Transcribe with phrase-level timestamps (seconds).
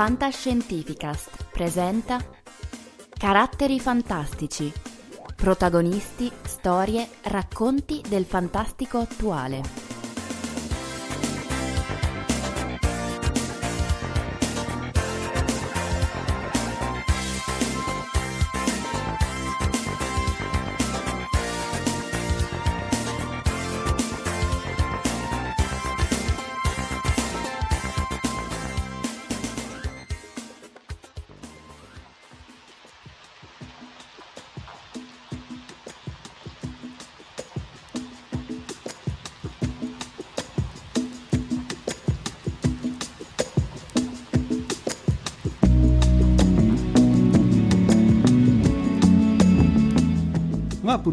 [0.00, 2.18] Fantascientificast presenta
[3.18, 4.72] Caratteri fantastici.
[5.36, 9.89] Protagonisti, storie, racconti del fantastico attuale.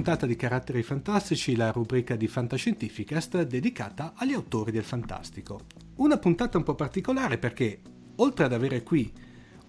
[0.08, 5.66] Puntata di Caratteri Fantastici, la rubrica di Fantascientificast dedicata agli autori del fantastico.
[5.95, 7.81] Una puntata un po' particolare perché,
[8.16, 9.11] oltre ad avere qui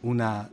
[0.02, 0.48] una,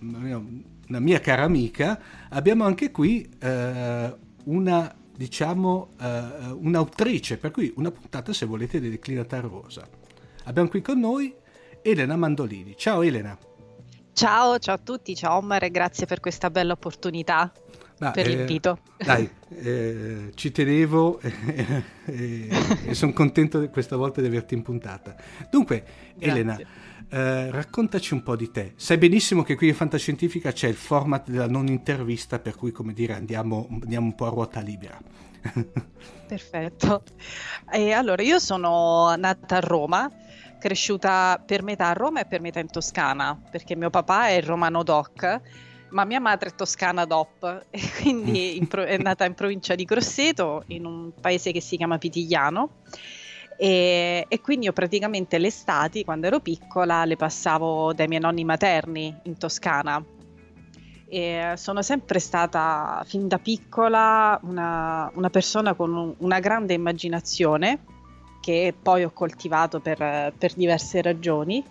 [0.00, 2.00] una mia cara amica,
[2.30, 9.36] abbiamo anche qui eh, una, diciamo, eh, un'autrice, per cui una puntata, se volete, dedicata
[9.36, 9.88] a Rosa.
[10.46, 11.32] Abbiamo qui con noi
[11.82, 12.74] Elena Mandolini.
[12.76, 13.38] Ciao Elena.
[14.12, 17.52] Ciao, ciao a tutti, ciao Omar e grazie per questa bella opportunità.
[18.00, 18.78] Ma, per eh, l'invito.
[18.96, 19.28] Dai,
[19.62, 21.34] eh, ci tenevo e,
[22.06, 22.48] e,
[22.86, 25.14] e sono contento questa volta di averti in puntata.
[25.50, 25.84] Dunque,
[26.14, 26.30] Grazie.
[26.30, 26.58] Elena,
[27.10, 28.72] eh, raccontaci un po' di te.
[28.76, 32.94] Sai benissimo che qui in Fantascientifica c'è il format della non intervista, per cui, come
[32.94, 34.98] dire, andiamo, andiamo un po' a ruota libera.
[36.26, 37.02] Perfetto.
[37.70, 40.10] E allora, io sono nata a Roma,
[40.58, 44.82] cresciuta per metà a Roma e per metà in Toscana, perché mio papà è romano
[44.82, 45.40] doc
[45.90, 50.64] ma mia madre è toscana DOP e quindi pro- è nata in provincia di Grosseto,
[50.68, 52.70] in un paese che si chiama Pitigliano.
[53.56, 58.44] E, e, quindi io praticamente le estati, quando ero piccola, le passavo dai miei nonni
[58.44, 60.02] materni in Toscana.
[61.06, 67.84] E sono sempre stata, fin da piccola, una, una persona con un, una grande immaginazione
[68.40, 71.62] che poi ho coltivato per, per diverse ragioni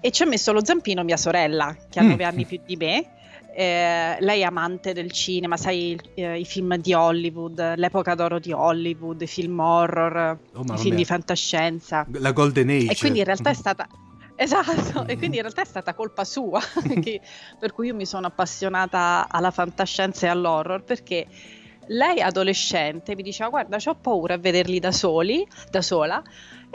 [0.00, 2.08] e ci ha messo lo zampino mia sorella, che ha mm.
[2.08, 3.10] nove anni più di me.
[3.54, 8.52] Eh, lei è amante del cinema, sai eh, i film di Hollywood, l'epoca d'oro di
[8.52, 10.96] Hollywood, i film horror, oh, i film mia.
[10.96, 12.06] di fantascienza.
[12.12, 12.92] La Golden Age.
[12.92, 13.88] E quindi in realtà è stata...
[14.38, 15.08] Esatto, mm.
[15.08, 16.60] e quindi in realtà è stata colpa sua,
[17.00, 17.22] che,
[17.58, 21.26] per cui io mi sono appassionata alla fantascienza e all'horror, perché
[21.88, 26.22] lei adolescente mi diceva guarda ho paura a vederli da soli, da sola,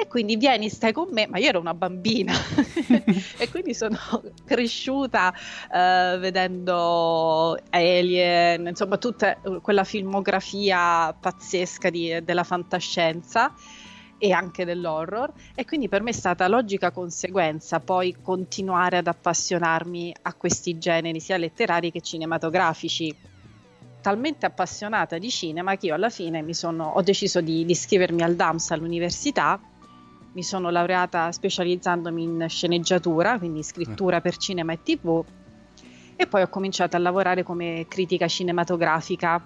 [0.02, 2.34] e quindi vieni, stai con me, ma io ero una bambina.
[3.38, 3.98] E quindi sono
[4.46, 13.54] cresciuta uh, vedendo Alien, insomma tutta quella filmografia pazzesca di, della fantascienza
[14.18, 15.32] e anche dell'horror.
[15.56, 21.20] E quindi per me è stata logica conseguenza poi continuare ad appassionarmi a questi generi
[21.20, 23.16] sia letterari che cinematografici.
[24.02, 28.36] Talmente appassionata di cinema che io alla fine sono, ho deciso di, di iscrivermi al
[28.36, 29.60] DAMS all'università
[30.34, 35.24] mi sono laureata specializzandomi in sceneggiatura, quindi scrittura per cinema e tv,
[36.16, 39.44] e poi ho cominciato a lavorare come critica cinematografica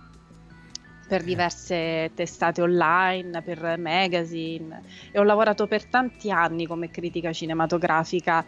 [1.07, 1.23] per eh.
[1.23, 8.45] diverse testate online, per magazine e ho lavorato per tanti anni come critica cinematografica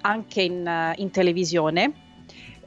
[0.00, 1.92] anche in, in televisione.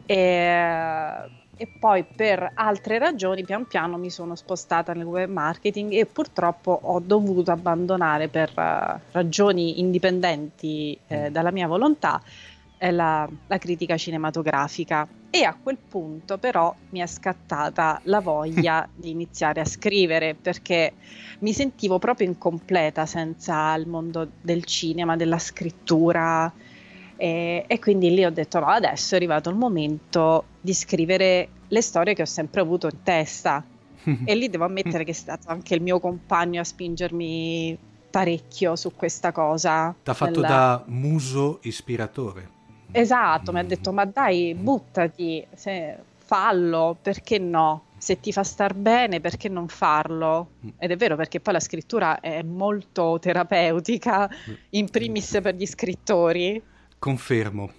[0.06, 6.06] E e poi per altre ragioni pian piano mi sono spostata nel web marketing e
[6.06, 11.33] purtroppo ho dovuto abbandonare per uh, ragioni indipendenti eh, mm.
[11.33, 12.21] dalla mia volontà
[12.77, 18.88] eh, la, la, critica cinematografica e a quel punto però mi è scattata la voglia
[18.94, 20.94] di iniziare a scrivere perché
[21.39, 26.51] mi sentivo proprio incompleta senza il mondo del cinema, della scrittura
[27.18, 31.81] E, e, quindi lì ho detto no, adesso è arrivato il momento di scrivere le
[31.81, 33.64] storie che ho sempre avuto in testa.
[34.24, 37.78] e lì devo ammettere che è stato anche il mio compagno a spingermi
[38.10, 39.94] parecchio su questa cosa.
[40.04, 40.48] T'ha fatto nella...
[40.48, 42.56] da muso ispiratore.
[42.92, 43.54] Esatto, mm.
[43.54, 47.84] mi ha detto ma dai, buttati, se, fallo, perché no?
[47.98, 50.52] Se ti fa star bene, perché non farlo?
[50.66, 50.70] Mm.
[50.78, 54.54] Ed è vero perché poi la scrittura è molto terapeutica, mm.
[54.72, 56.62] in primis per gli scrittori.
[57.00, 57.72] Confermo.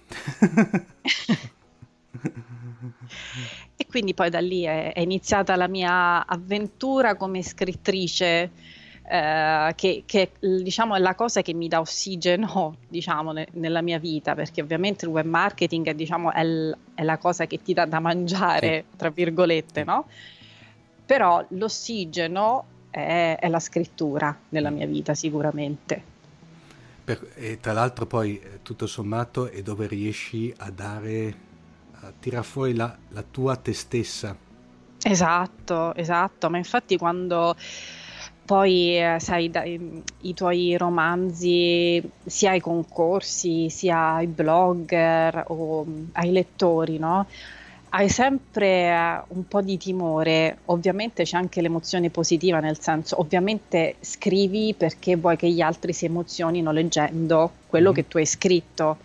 [3.75, 8.51] e quindi poi da lì è, è iniziata la mia avventura come scrittrice
[9.11, 13.97] eh, che, che diciamo, è la cosa che mi dà ossigeno diciamo, ne, nella mia
[13.97, 17.85] vita, perché ovviamente il web marketing diciamo, è, l- è, la cosa che ti dà
[17.85, 20.05] da mangiare, tra virgolette, no?
[21.05, 26.17] Però l'ossigeno è, è la scrittura nella mia vita sicuramente.
[27.09, 31.35] Per, e tra l'altro poi tutto sommato è dove riesci a dare,
[32.01, 34.37] a tirar fuori la, la tua te stessa.
[35.01, 37.55] Esatto, esatto, ma infatti quando
[38.45, 46.09] poi, eh, sai, dai, i tuoi romanzi, sia ai concorsi, sia ai blogger o mm,
[46.13, 47.25] ai lettori, no?
[47.91, 53.95] Hai sempre eh, un po' di timore, ovviamente c'è anche l'emozione positiva, nel senso, ovviamente
[53.99, 57.93] scrivi perché vuoi che gli altri si emozionino leggendo quello mm.
[57.93, 58.97] che tu hai scritto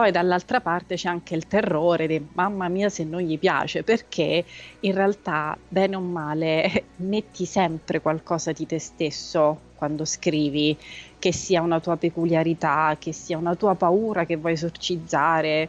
[0.00, 4.44] poi dall'altra parte c'è anche il terrore di mamma mia se non gli piace, perché
[4.80, 10.74] in realtà, bene o male, metti sempre qualcosa di te stesso quando scrivi,
[11.18, 15.68] che sia una tua peculiarità, che sia una tua paura che vuoi esorcizzare.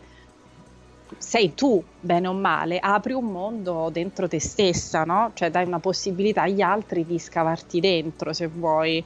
[1.22, 5.32] Sei tu, bene o male, apri un mondo dentro te stessa, no?
[5.36, 9.04] Cioè dai una possibilità agli altri di scavarti dentro se vuoi.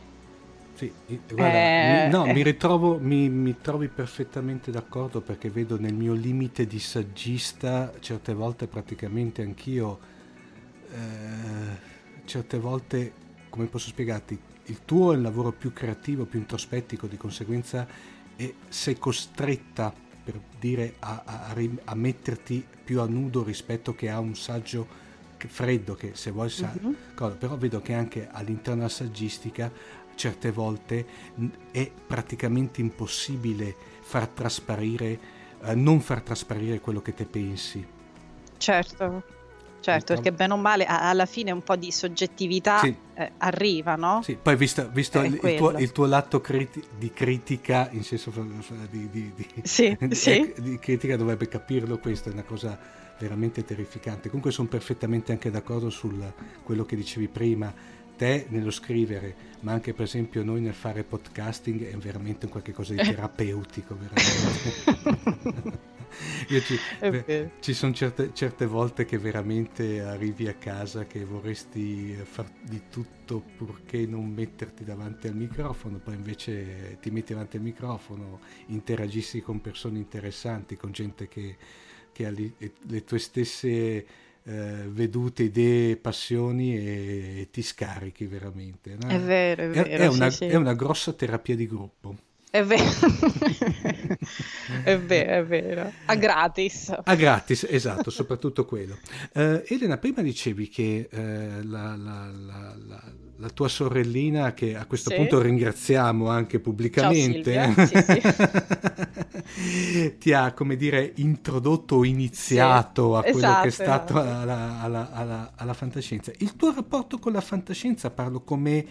[0.75, 0.91] Sì,
[1.29, 6.65] guarda, eh, no, mi ritrovo, mi, mi, trovi perfettamente d'accordo perché vedo nel mio limite
[6.65, 9.99] di saggista certe volte praticamente anch'io,
[10.91, 13.11] eh, certe volte,
[13.49, 17.85] come posso spiegarti, il tuo è il lavoro più creativo, più introspettico, di conseguenza
[18.37, 19.93] e sei costretta
[20.25, 25.03] per dire a, a, a, metterti più a nudo rispetto che a un saggio
[25.37, 27.37] freddo che se vuoi sa- uh-huh.
[27.37, 29.71] però vedo che anche all'interno della saggistica
[30.15, 31.05] certe volte
[31.69, 35.19] è praticamente impossibile far trasparire,
[35.61, 37.85] eh, non far trasparire quello che te pensi.
[38.57, 39.23] Certo,
[39.91, 42.95] certo, perché bene o male alla fine un po' di soggettività sì.
[43.13, 44.21] eh, arriva, no?
[44.23, 48.31] Sì, poi visto, visto il, tuo, il, tuo, lato criti- di critica, in senso
[48.89, 50.53] di, di, di, sì, sì.
[50.57, 52.77] di critica dovrebbe capirlo, questa è una cosa
[53.19, 54.27] veramente terrificante.
[54.27, 56.11] Comunque sono perfettamente anche d'accordo su
[56.63, 57.73] quello che dicevi prima
[58.17, 62.73] te nello scrivere, ma anche per esempio noi nel fare podcasting è veramente un qualche
[62.73, 65.93] cosa di terapeutico, veramente.
[66.47, 72.49] ci, beh, ci, sono certe, certe, volte che veramente arrivi a casa che vorresti far
[72.61, 78.39] di tutto purché non metterti davanti al microfono, poi invece ti metti davanti al microfono,
[78.67, 81.57] interagissi con persone interessanti, con gente che,
[82.11, 84.05] che ha le, le tue stesse
[84.47, 88.95] eh, vedute, idee, passioni e, e ti scarichi veramente.
[88.99, 89.07] No?
[89.07, 89.89] È vero, è vero.
[89.89, 90.45] È, è, una, sì, sì.
[90.45, 92.15] è una grossa terapia di gruppo.
[92.55, 92.85] È vero.
[94.85, 95.91] è vero, è vero.
[96.05, 96.95] A gratis.
[97.03, 98.97] A gratis, esatto, soprattutto quello.
[99.33, 101.17] Uh, Elena, prima dicevi che uh,
[101.67, 102.73] la, la, la,
[103.35, 105.17] la, tua sorellina, che a questo sì.
[105.17, 108.03] punto ringraziamo anche pubblicamente, Ciao, sì,
[109.51, 110.15] sì.
[110.17, 114.39] ti ha, come dire, introdotto o iniziato a quello esatto, che è esatto, stato esatto.
[114.39, 116.31] alla, alla, alla, alla, fantascienza.
[116.37, 118.85] Il tuo rapporto con la fantascienza, parlo come,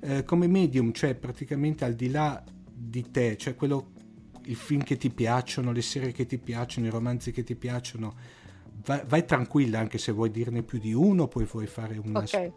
[0.00, 2.44] eh, come medium, cioè praticamente al di là
[2.78, 3.92] di te, cioè quello,
[4.44, 8.14] i film che ti piacciono, le serie che ti piacciono, i romanzi che ti piacciono,
[8.84, 12.18] vai, vai tranquilla anche se vuoi dirne più di uno, poi vuoi fare una...
[12.18, 12.52] Ok.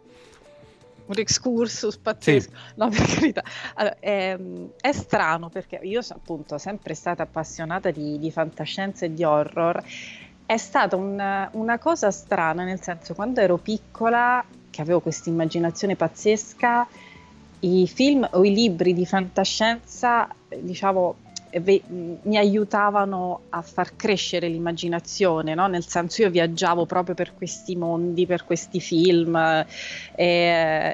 [1.06, 2.72] Un excursus pazzesco, sì.
[2.76, 3.42] no per carità.
[3.74, 9.06] Allora, è, ehm, è, strano perché io sono appunto sempre stata appassionata di, di fantascienza
[9.06, 9.82] e di horror.
[10.46, 15.96] È stata un, una cosa strana, nel senso quando ero piccola, che avevo questa immaginazione
[15.96, 16.86] pazzesca,
[17.60, 20.28] i film o i libri di fantascienza,
[20.60, 21.16] diciamo,
[21.58, 25.66] ve- mi aiutavano a far crescere l'immaginazione, no?
[25.66, 29.66] nel senso io viaggiavo proprio per questi mondi, per questi film e,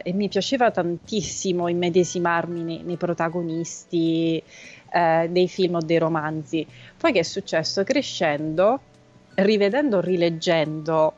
[0.03, 4.43] e mi piaceva tantissimo immedesimarmi nei, nei protagonisti
[4.93, 6.67] eh, dei film o dei romanzi.
[6.97, 7.85] Poi che è successo?
[7.85, 8.81] Crescendo,
[9.35, 11.15] rivedendo, rileggendo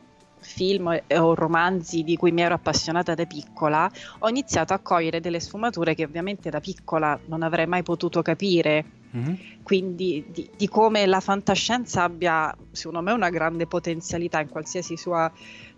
[0.49, 5.40] film o romanzi di cui mi ero appassionata da piccola, ho iniziato a cogliere delle
[5.40, 9.35] sfumature che ovviamente da piccola non avrei mai potuto capire Mm-hmm.
[9.62, 15.31] Quindi di, di, come la fantascienza abbia, secondo me, una grande potenzialità in qualsiasi sua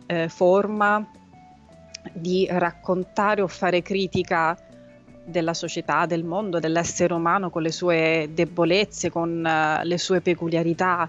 [0.06, 1.08] eh, forma
[2.12, 4.56] di raccontare o fare critica
[5.24, 11.08] della società, del mondo, dell'essere umano con le sue debolezze, con uh, le sue peculiarità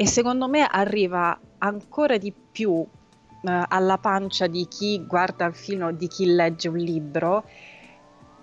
[0.00, 2.86] e secondo me arriva ancora di più uh,
[3.40, 7.44] alla pancia di chi guarda il film o di chi legge un libro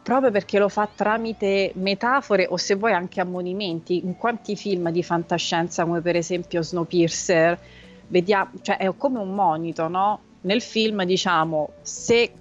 [0.03, 4.05] proprio perché lo fa tramite metafore o se vuoi anche ammonimenti.
[4.05, 7.57] In quanti film di fantascienza, come per esempio Snowpiercer,
[8.09, 10.19] vediamo, cioè è come un monito, no?
[10.41, 12.31] Nel film diciamo se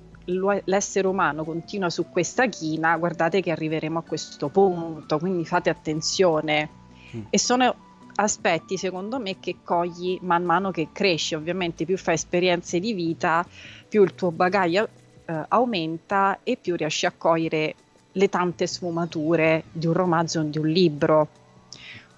[0.64, 6.68] l'essere umano continua su questa china, guardate che arriveremo a questo punto, quindi fate attenzione.
[7.16, 7.20] Mm.
[7.30, 7.74] E sono
[8.16, 11.34] aspetti, secondo me, che cogli man mano che cresci.
[11.34, 13.46] Ovviamente più fai esperienze di vita,
[13.88, 14.88] più il tuo bagaglio
[15.26, 17.74] eh, aumenta e più riesci a cogliere
[18.12, 21.28] le tante sfumature di un romanzo o di un libro.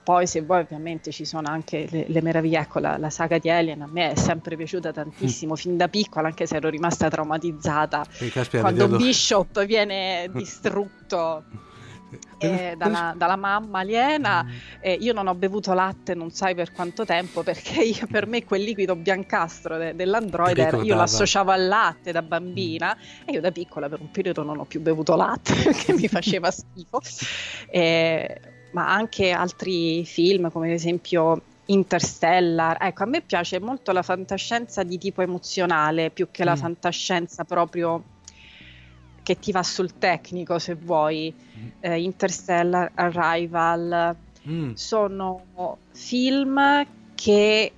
[0.03, 3.51] Poi se vuoi ovviamente ci sono anche le, le meraviglie, ecco la, la, saga di
[3.51, 5.57] Alien a me è sempre piaciuta tantissimo, mm.
[5.57, 8.07] fin da piccola anche se ero rimasta traumatizzata
[8.61, 11.43] quando Bishop viene distrutto
[12.39, 14.45] eh, dalla, dalla, mamma aliena.
[14.45, 14.51] Mm.
[14.81, 18.45] Eh, io non ho bevuto latte non sai per quanto tempo perché io, per me
[18.45, 23.29] quel liquido biancastro de, dell'androide era, io lo associavo al latte da bambina mm.
[23.29, 26.51] e io da piccola per un periodo non ho più bevuto latte perché mi faceva
[26.51, 27.01] schifo.
[27.71, 28.41] Eh,
[28.73, 32.77] ma anche altri film come ad esempio Interstellar.
[32.81, 36.59] Ecco, a me piace molto la fantascienza di tipo emozionale più che la mm.
[36.59, 38.03] fantascienza proprio
[39.27, 41.69] che ti va sul tecnico se vuoi, mm.
[41.81, 44.17] eh, Interstellar, Arrival,
[44.49, 44.75] mm.
[44.75, 47.73] sono film che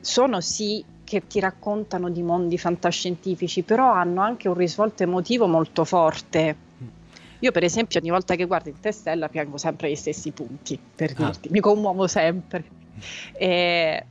[0.00, 5.86] sono sì che ti raccontano di mondi fantascientifici, però hanno anche un risvolto emotivo molto
[5.86, 6.54] forte.
[6.54, 6.86] Mm.
[7.38, 11.24] Io, per esempio, ogni volta che guardo Interstellar piango sempre agli stessi punti, per ah.
[11.24, 12.78] dirti, mi commuovo sempre.
[13.32, 14.04] Eh,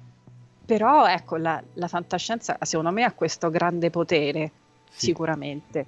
[0.66, 4.52] però, ecco, la, la, fantascienza, secondo me, ha questo grande potere,
[4.90, 5.08] sì.
[5.08, 5.86] sicuramente.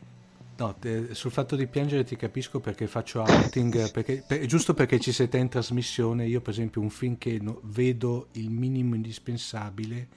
[0.62, 5.00] No, te, sul fatto di piangere ti capisco perché faccio outing, perché, per, giusto perché
[5.00, 8.94] ci sei te in trasmissione, io per esempio un film che no, vedo il minimo
[8.94, 10.08] indispensabile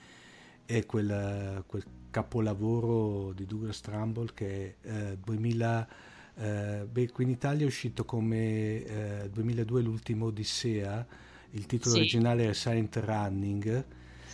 [0.66, 5.88] è quel, quel capolavoro di Douglas Trumbull che è eh, 2000,
[6.34, 11.06] eh, beh, qui in Italia è uscito come eh, 2002 l'ultimo Odissea,
[11.52, 12.00] il titolo sì.
[12.00, 13.84] originale è Silent Running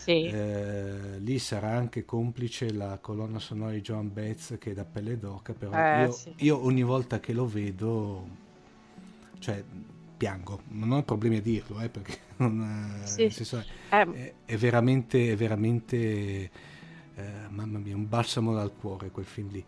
[0.00, 0.24] sì.
[0.24, 5.18] Eh, lì sarà anche complice la colonna sonora di Joan Betz che è da pelle
[5.18, 6.34] d'oca, però eh, io, sì.
[6.38, 8.26] io, ogni volta che lo vedo,
[9.38, 9.62] cioè
[10.16, 13.28] piango, non ho problemi a dirlo, eh, perché non, sì.
[13.28, 14.34] senso, è, eh.
[14.46, 16.50] è, veramente, è veramente eh,
[17.50, 19.64] mamma mia, un balsamo dal cuore quel film lì.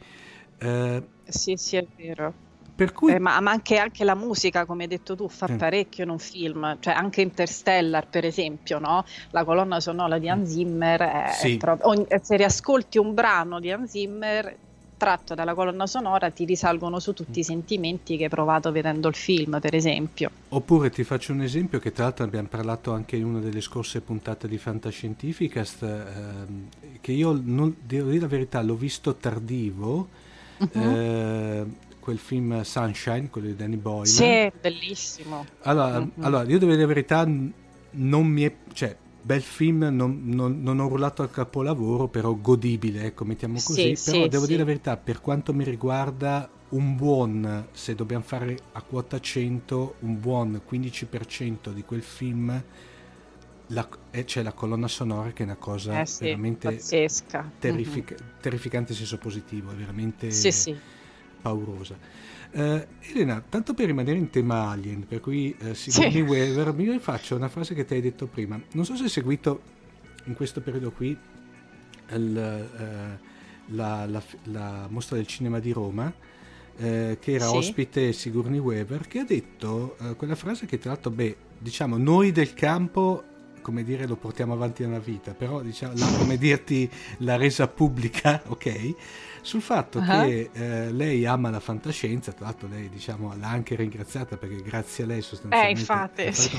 [0.56, 2.50] Eh, sì, sì, è vero.
[2.92, 3.12] Cui...
[3.12, 5.56] Eh, ma, ma anche, anche, la musica, come hai detto tu, fa mm.
[5.56, 9.04] parecchio in un film, cioè anche Interstellar, per esempio, no?
[9.30, 11.54] la colonna sonora di Hans Zimmer, è, sì.
[11.54, 14.56] è proprio, se riascolti un brano di Hans Zimmer
[15.02, 19.16] tratto dalla colonna sonora ti risalgono su tutti i sentimenti che hai provato vedendo il
[19.16, 20.30] film, per esempio.
[20.50, 24.00] Oppure ti faccio un esempio che tra l'altro abbiamo parlato anche in una delle scorse
[24.00, 26.68] puntate di Fantascientificast, ehm,
[27.00, 30.08] che io non, devo dire la verità, l'ho visto tardivo.
[30.58, 30.80] Uh-huh.
[30.80, 31.66] Eh,
[32.02, 34.06] quel film Sunshine, quello di Danny Boyle.
[34.06, 35.46] Sì, bellissimo.
[35.60, 36.08] Allora, mm-hmm.
[36.24, 38.54] allora io devo dire la verità, non mi è...
[38.72, 43.94] Cioè, bel film, non, non, non, ho rullato al capolavoro, però godibile, ecco, mettiamo così.
[43.94, 44.48] Sì, però sì, devo sì.
[44.48, 49.94] dire la verità, per quanto mi riguarda, un buon, se dobbiamo fare a quota 100,
[50.00, 52.62] un buon 15% di quel film
[53.68, 57.52] la, eh, c'è la colonna sonora che è una cosa eh veramente pazzesca.
[57.58, 58.40] Terrific- mm-hmm.
[58.40, 60.32] terrificante in senso positivo, è veramente...
[60.32, 60.76] Sì, sì
[61.42, 61.98] paurosa.
[62.52, 66.20] Uh, Elena, tanto per rimanere in tema Alien, per cui uh, Sigourney sì.
[66.20, 68.60] Weaver, mi rifaccio una frase che ti hai detto prima.
[68.72, 69.62] Non so se hai seguito
[70.24, 71.16] in questo periodo qui
[72.10, 76.12] il, uh, la, la, la, mostra del cinema di Roma,
[76.74, 77.56] che era sì.
[77.56, 82.54] ospite Sigourney Weaver, che ha detto quella frase che tra l'altro, beh, diciamo, noi del
[82.54, 83.22] campo
[83.62, 88.42] come dire, lo portiamo avanti nella vita, però diciamo, la, come dirti, l'ha resa pubblica,
[88.48, 88.94] ok?
[89.42, 90.04] Sul fatto uh-huh.
[90.04, 95.04] che eh, lei ama la fantascienza, tra l'altro lei diciamo, l'ha anche ringraziata perché grazie
[95.04, 95.76] a lei sostanzialmente...
[95.76, 96.32] Eh, infatti.
[96.42, 96.56] Sì.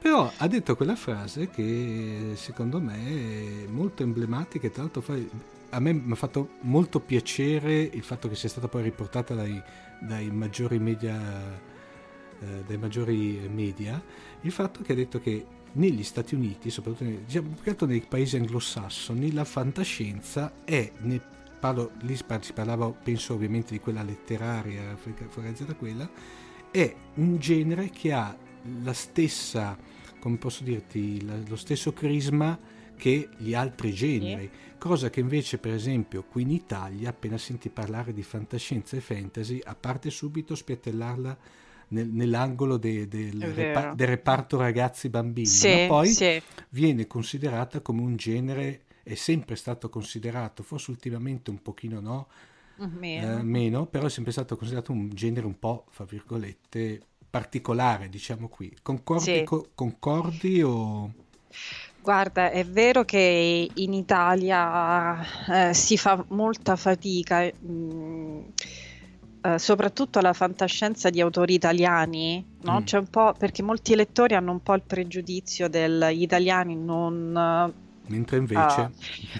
[0.00, 5.14] Però ha detto quella frase che secondo me è molto emblematica e tra l'altro fa,
[5.70, 9.62] a me mi ha fatto molto piacere il fatto che sia stata poi riportata dai,
[10.00, 11.18] dai maggiori media,
[12.40, 14.02] eh, dai maggiori media,
[14.40, 19.32] il fatto che ha detto che negli Stati Uniti, soprattutto nei, diciamo, nei paesi anglosassoni,
[19.32, 21.22] la fantascienza è nel
[21.64, 26.06] parlo, lì si parlava, penso ovviamente di quella letteraria, focalizzata quella,
[26.70, 28.36] è un genere che ha
[28.82, 29.74] la stessa,
[30.18, 32.58] come posso dirti, la, lo stesso crisma
[32.96, 34.76] che gli altri generi, sì.
[34.76, 39.58] cosa che invece per esempio qui in Italia appena senti parlare di fantascienza e fantasy
[39.64, 41.38] a parte subito spiattellarla
[41.88, 46.42] nel, nell'angolo de, de, del, repa- del, reparto ragazzi bambini, sì, ma poi sì.
[46.70, 52.26] viene considerata come un genere, è sempre stato considerato, forse ultimamente un pochino no,
[52.76, 53.38] meno.
[53.38, 58.48] Eh, meno, però è sempre stato considerato un genere un po', fra virgolette, particolare, diciamo
[58.48, 58.74] qui.
[58.82, 59.44] Concordi, sì.
[59.44, 61.12] co- concordi o...
[62.00, 68.40] Guarda, è vero che in Italia eh, si fa molta fatica, mh, mm,
[69.42, 72.80] eh, soprattutto la fantascienza di autori italiani, no?
[72.80, 72.84] mm.
[72.84, 77.72] C'è un po' perché molti lettori hanno un po' il pregiudizio degli italiani non
[78.06, 78.90] mentre invece uh,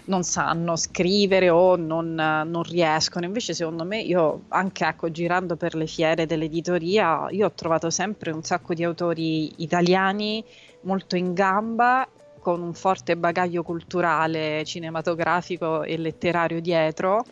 [0.07, 3.25] non sanno scrivere o non, non, riescono.
[3.25, 8.31] Invece, secondo me, io anche ecco, girando per le fiere dell'editoria, io ho trovato sempre
[8.31, 10.45] un sacco di autori italiani
[10.83, 12.09] molto in gamba
[12.41, 17.25] con un forte bagaglio culturale, cinematografico e letterario dietro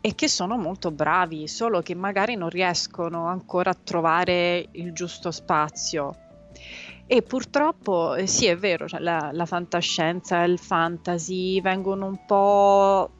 [0.00, 5.30] e che sono molto bravi, solo che magari non riescono ancora a trovare il giusto
[5.30, 6.16] spazio.
[7.12, 12.24] E purtroppo eh, sì, è vero, cioè la, la fantascienza e il fantasy vengono un
[12.24, 13.10] po'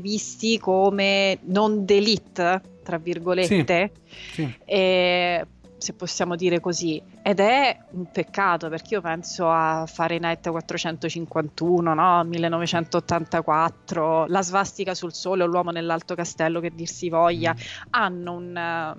[0.00, 4.52] visti come non d'elite, tra virgolette, sì, sì.
[4.64, 5.46] E,
[5.78, 7.00] se possiamo dire così.
[7.22, 12.24] Ed è un peccato perché io penso a Fahrenheit 451, no?
[12.24, 17.58] 1984, La svastica sul sole o L'uomo nell'alto castello, che dir si voglia, mm.
[17.90, 18.96] hanno un...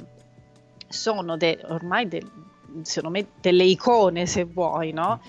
[0.87, 2.21] sono de, ormai de,
[2.81, 5.19] secondo me delle icone se vuoi, no?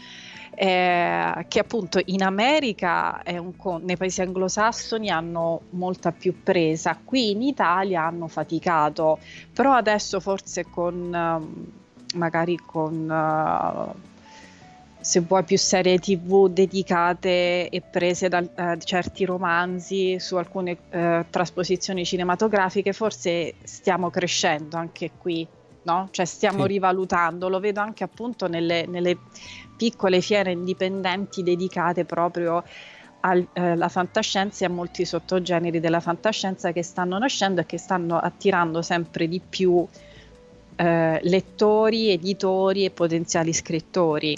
[0.61, 3.23] Eh, che appunto in America
[3.57, 9.21] con- nei paesi anglosassoni hanno molta più presa, qui in Italia hanno faticato,
[9.53, 13.95] però adesso forse con uh, magari con uh,
[14.99, 20.77] se vuoi più serie tv dedicate e prese da uh, certi romanzi su alcune
[21.31, 25.47] trasposizioni cinematografiche, forse stiamo crescendo anche qui
[25.89, 26.09] no?
[26.11, 26.69] Cioè stiamo sì.
[26.69, 29.17] rivalutando, lo vedo anche appunto nelle, nelle
[29.77, 32.63] piccole fiere indipendenti dedicate proprio
[33.21, 38.19] alla eh, fantascienza e a molti sottogeneri della fantascienza che stanno nascendo e che stanno
[38.19, 39.87] attirando sempre di più
[40.77, 44.37] eh, lettori, editori e potenziali scrittori.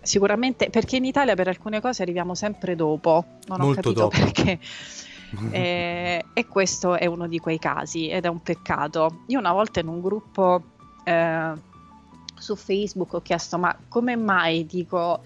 [0.00, 4.18] Sicuramente perché in Italia per alcune cose arriviamo sempre dopo, non Molto ho capito dopo.
[4.18, 4.58] perché.
[5.50, 9.22] eh, e questo è uno di quei casi ed è un peccato.
[9.28, 10.62] Io una volta in un gruppo
[11.04, 11.52] eh,
[12.36, 15.20] su Facebook ho chiesto ma come mai dico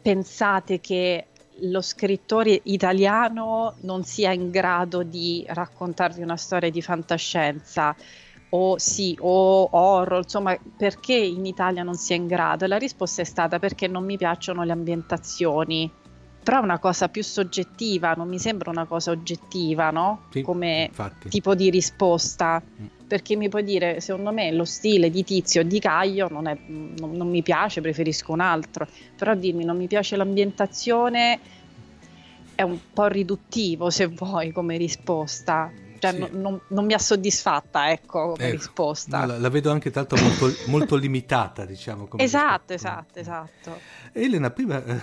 [0.00, 1.26] pensate che
[1.60, 7.94] lo scrittore italiano non sia in grado di raccontarvi una storia di fantascienza
[8.50, 13.22] o sì o horror insomma perché in Italia non sia in grado e la risposta
[13.22, 15.90] è stata perché non mi piacciono le ambientazioni
[16.46, 20.26] però è una cosa più soggettiva, non mi sembra una cosa oggettiva, no?
[20.30, 21.28] Sì, Come infatti.
[21.28, 22.62] tipo di risposta.
[22.62, 22.86] Mm.
[23.06, 26.56] Perché mi puoi dire, secondo me lo stile di Tizio o di Caio non, è,
[26.66, 28.86] non, non mi piace, preferisco un altro.
[29.16, 31.38] Però dirmi non mi piace l'ambientazione
[32.56, 35.70] è un po' riduttivo, se vuoi, come risposta.
[36.10, 36.36] Cioè, sì.
[36.38, 39.24] non, non, mi ha soddisfatta, ecco, come ecco, risposta.
[39.24, 42.08] La, la, vedo anche tanto molto, molto limitata, diciamo.
[42.16, 43.80] esatto, esatto, esatto.
[44.12, 45.00] Elena, prima, eh,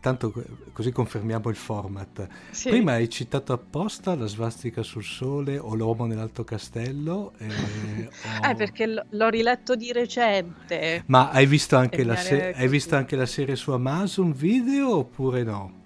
[0.00, 0.32] tanto
[0.72, 2.26] così confermiamo il format.
[2.50, 2.70] Sì.
[2.70, 7.32] Prima hai citato apposta la svastica sul sole o l'uomo nell'alto castello.
[7.38, 7.46] Eh,
[8.42, 8.48] o...
[8.48, 11.04] eh perché l- l'ho riletto di recente.
[11.06, 15.42] Ma hai visto anche, la, se- hai visto anche la serie su Amazon video oppure
[15.42, 15.84] no?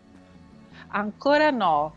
[0.92, 1.94] Ancora no,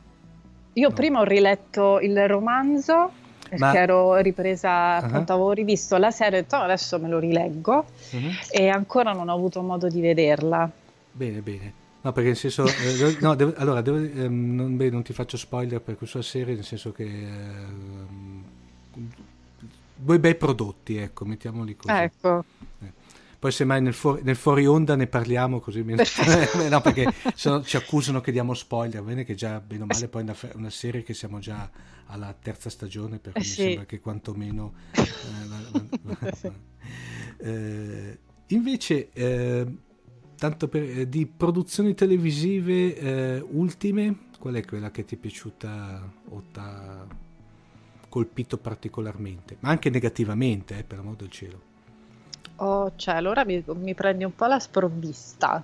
[0.74, 0.94] io no.
[0.94, 3.12] prima ho riletto il romanzo
[3.50, 3.76] perché Ma...
[3.76, 5.40] ero ripresa, appunto, uh-huh.
[5.40, 8.32] avevo rivisto la serie e ho detto oh, adesso me lo rileggo uh-huh.
[8.52, 10.70] e ancora non ho avuto modo di vederla.
[11.12, 11.82] Bene, bene.
[12.02, 15.38] No, perché nel senso, eh, no, devo, allora, devo, eh, non, beh, non, ti faccio
[15.38, 17.28] spoiler per questa serie, nel senso che eh,
[19.96, 21.94] due bei prodotti, ecco, mettiamoli così.
[21.96, 22.44] Ecco.
[22.82, 22.92] Eh.
[23.44, 28.22] Poi semmai nel fuori, nel fuori onda ne parliamo così no, perché sono, ci accusano
[28.22, 31.40] che diamo spoiler, bene che già bene o male poi una, una serie che siamo
[31.40, 31.70] già
[32.06, 33.60] alla terza stagione, per cui eh sì.
[33.60, 34.74] mi sembra che quantomeno...
[34.94, 35.04] Eh,
[37.46, 39.78] eh, invece, eh,
[40.38, 46.14] tanto per, eh, di produzioni televisive eh, ultime, qual è quella che ti è piaciuta
[46.30, 47.06] o ti ha
[48.08, 49.58] colpito particolarmente?
[49.60, 51.72] Ma anche negativamente, per amor del cielo.
[52.66, 55.62] Oh, cioè, allora mi, mi prendi un po' la sprovvista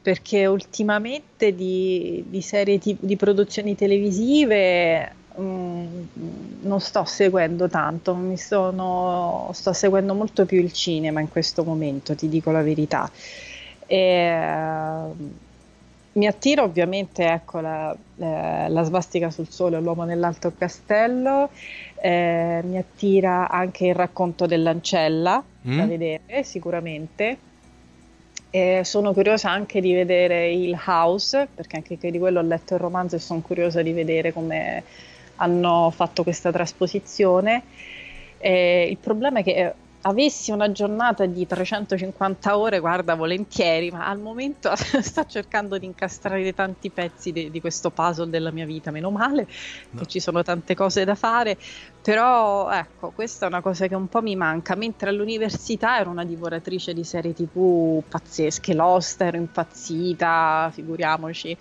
[0.00, 6.02] perché ultimamente di, di serie t- di produzioni televisive mm,
[6.62, 12.28] non sto seguendo tanto, sono, sto seguendo molto più il cinema in questo momento, ti
[12.28, 13.10] dico la verità.
[13.86, 15.12] E,
[16.14, 21.50] mi attira ovviamente ecco, la, eh, la, svastica sul sole, l'uomo nell'alto castello,
[22.00, 25.76] eh, mi attira anche il racconto dell'ancella mm.
[25.76, 27.38] da vedere sicuramente.
[28.50, 32.80] E sono curiosa anche di vedere il House, perché anche di quello ho letto il
[32.80, 34.84] romanzo e sono curiosa di vedere come
[35.36, 37.62] hanno fatto questa trasposizione.
[38.38, 39.74] Il problema è che
[40.06, 46.52] avessi una giornata di 350 ore, guarda, volentieri, ma al momento sto cercando di incastrare
[46.52, 49.46] tanti pezzi di, di, questo puzzle della mia vita, meno male
[49.90, 50.00] no.
[50.00, 51.56] che ci sono tante cose da fare,
[52.02, 56.24] però ecco, questa è una cosa che un po' mi manca, mentre all'università ero una
[56.24, 61.56] divoratrice di serie tv pazzesche, Lost ero impazzita, figuriamoci,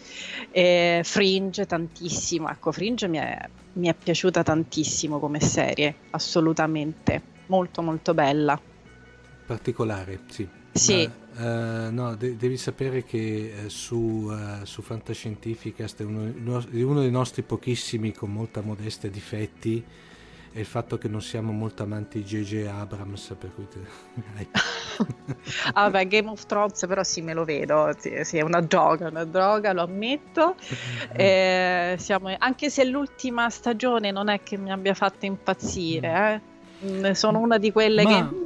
[0.52, 3.40] e Fringe tantissimo, ecco, Fringe mi è,
[3.74, 8.60] mi è piaciuta tantissimo come serie, assolutamente molto molto bella.
[9.46, 10.48] Particolare, sì.
[10.74, 11.10] Sì.
[11.36, 16.32] Ma, uh, no, de- devi sapere che uh, su, uh, su Fantascientificast è uno,
[16.72, 19.84] uno, dei nostri pochissimi con molta modestia difetti
[20.54, 22.68] è il fatto che non siamo molto amanti di J.J.
[22.68, 23.80] Abrams per cui te...
[25.74, 29.08] ah, vabbè Game of Thrones però sì me lo vedo sì, sì, è una droga
[29.08, 30.56] una droga lo ammetto
[31.12, 32.36] eh, siamo...
[32.38, 36.53] anche se l'ultima stagione non è che mi abbia fatto impazzire eh
[37.14, 38.42] sono una di quelle Ma che...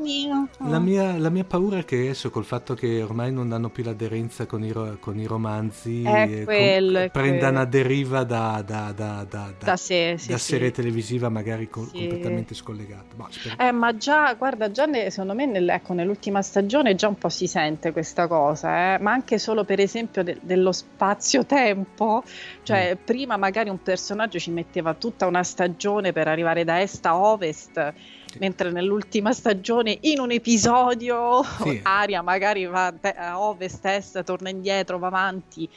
[0.69, 3.84] La mia, la mia, paura è che adesso col fatto che ormai non hanno più
[3.84, 9.26] l'aderenza con i, con i romanzi è quello, com- prenda una deriva da, da, da,
[9.28, 10.52] da, da sé, sì, da sì.
[10.52, 13.15] serie televisiva magari co- completamente scollegata.
[13.15, 17.17] Ma, eh, ma già, guarda, già ne, secondo me nel, ecco, nell'ultima stagione già un
[17.17, 19.00] po' si sente questa cosa, eh?
[19.00, 22.23] ma anche solo per esempio de- dello spazio-tempo,
[22.63, 23.04] cioè mm.
[23.04, 27.93] prima magari un personaggio ci metteva tutta una stagione per arrivare da est a ovest
[28.39, 31.80] mentre nell'ultima stagione in un episodio sì.
[31.84, 35.69] Aria magari va a ovest, est, torna indietro, va avanti,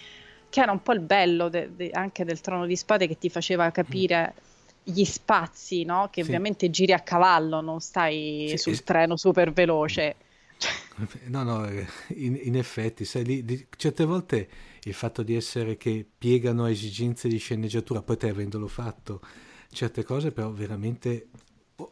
[0.49, 3.29] che era un po' il bello de- de- anche del Trono di Spade che ti
[3.29, 4.93] faceva capire mm.
[4.93, 6.09] gli spazi, no?
[6.11, 6.29] che sì.
[6.29, 10.17] ovviamente giri a cavallo, non stai sì, sul treno super veloce.
[11.27, 11.67] No, no,
[12.09, 14.49] in, in effetti, sai, lì, di, certe volte
[14.85, 19.21] il fatto di essere che piegano a esigenze di sceneggiatura, poi te avendolo fatto,
[19.71, 21.29] certe cose però veramente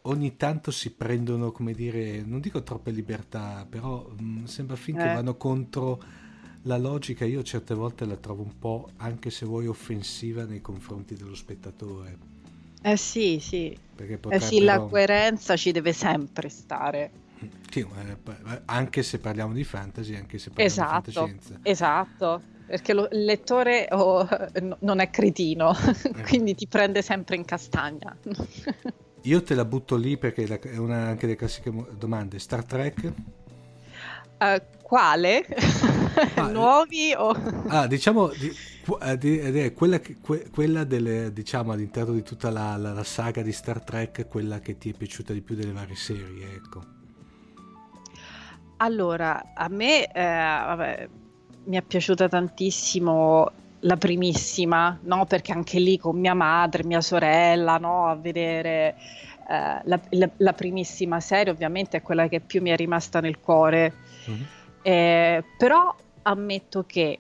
[0.02, 5.10] ogni tanto si prendono, come dire, non dico troppe libertà, però mh, mm, sembra finché
[5.10, 5.14] eh.
[5.14, 6.02] vanno contro
[6.62, 7.24] la logica.
[7.24, 12.18] Io certe volte la trovo un po', anche se vuoi, offensiva nei confronti dello spettatore.
[12.82, 13.76] Eh sì, sì.
[13.94, 17.10] Perché eh sì, la coerenza ci deve sempre stare.
[17.70, 17.86] Sì,
[18.64, 21.60] anche se parliamo di fantasy, anche se parliamo esatto, di fantascienza.
[21.62, 24.26] Esatto, perché lo, il lettore oh,
[24.80, 26.22] non è cretino, eh.
[26.22, 28.16] quindi ti prende sempre in castagna.
[29.22, 32.38] Io te la butto lì perché è una anche delle classiche domande.
[32.38, 33.12] Star Trek?
[34.38, 35.44] Uh, quale?
[36.36, 37.34] Ah, Nuovi o...
[37.68, 38.54] Ah, diciamo, di,
[39.02, 43.42] eh, di, di, quella, que, quella delle, diciamo, all'interno di tutta la, la, la, saga
[43.42, 46.96] di Star Trek, quella che ti è piaciuta di più delle varie serie, ecco.
[48.76, 51.08] Allora, a me, eh, vabbè,
[51.64, 55.24] mi è piaciuta tantissimo la primissima, no?
[55.26, 58.06] perché anche lì con mia madre, mia sorella, no?
[58.06, 58.96] a vedere
[59.48, 63.38] eh, la, la, la, primissima serie, ovviamente è quella che più mi è rimasta nel
[63.40, 63.94] cuore.
[64.28, 64.42] Mm-hmm.
[64.82, 67.18] Eh, però ammetto che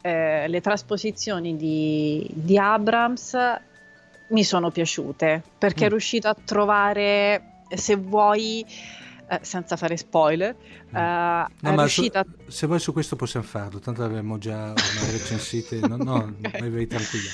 [0.00, 3.36] eh, le trasposizioni di, di, Abrams
[4.28, 5.86] mi sono piaciute perché mm.
[5.86, 8.66] è riuscito a trovare, se vuoi,
[9.32, 10.94] eh, senza fare spoiler, mm.
[10.94, 12.22] eh, no, riuscita...
[12.22, 14.74] Su, se vuoi su questo possiamo farlo, tanto abbiamo già
[15.10, 16.68] recensite, no, no okay.
[16.68, 17.30] vai, tranquilla.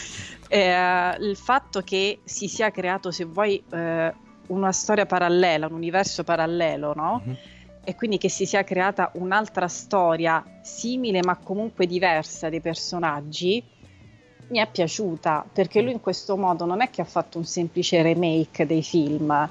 [0.46, 4.14] Eh, il fatto che si sia creato, se vuoi, eh,
[4.46, 7.20] una storia parallela, un universo parallelo, no?
[7.24, 7.37] Mm-hmm.
[7.82, 13.64] E quindi che si sia creata un'altra storia simile ma comunque diversa dei personaggi,
[14.50, 18.02] mi è piaciuta perché lui in questo modo non è che ha fatto un semplice
[18.02, 19.48] remake dei film,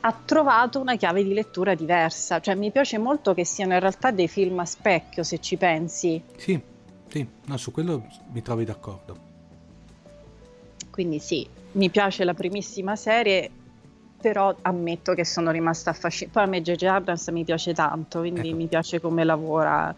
[0.00, 2.40] ha trovato una chiave di lettura diversa.
[2.40, 6.22] Cioè, mi piace molto che siano in realtà dei film a specchio, se ci pensi.
[6.36, 6.60] Sì,
[7.08, 9.26] sì, no, su quello mi trovi d'accordo.
[10.90, 13.50] Quindi sì, mi piace la primissima serie,
[14.20, 16.40] però ammetto che sono rimasta affascinata.
[16.40, 16.84] Poi a me J.J.
[16.84, 18.56] Abrams mi piace tanto, quindi ecco.
[18.56, 19.94] mi piace come lavora.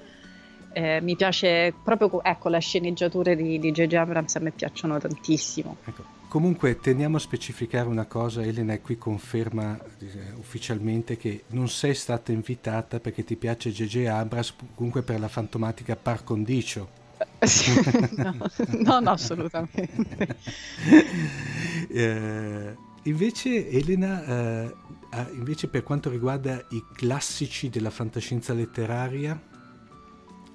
[0.72, 3.94] Eh, mi piace proprio, ecco, le sceneggiature di J.J.
[3.94, 5.76] Abrams a me piacciono tantissimo.
[5.84, 6.19] Ecco.
[6.30, 12.30] Comunque teniamo a specificare una cosa, Elena qui conferma eh, ufficialmente che non sei stata
[12.30, 14.06] invitata perché ti piace J.J.
[14.06, 16.88] Abrams, comunque per la fantomatica par condicio.
[18.16, 18.36] no,
[18.78, 19.88] no, no, assolutamente.
[21.90, 24.74] eh, invece, Elena, eh,
[25.32, 29.36] invece per quanto riguarda i classici della fantascienza letteraria,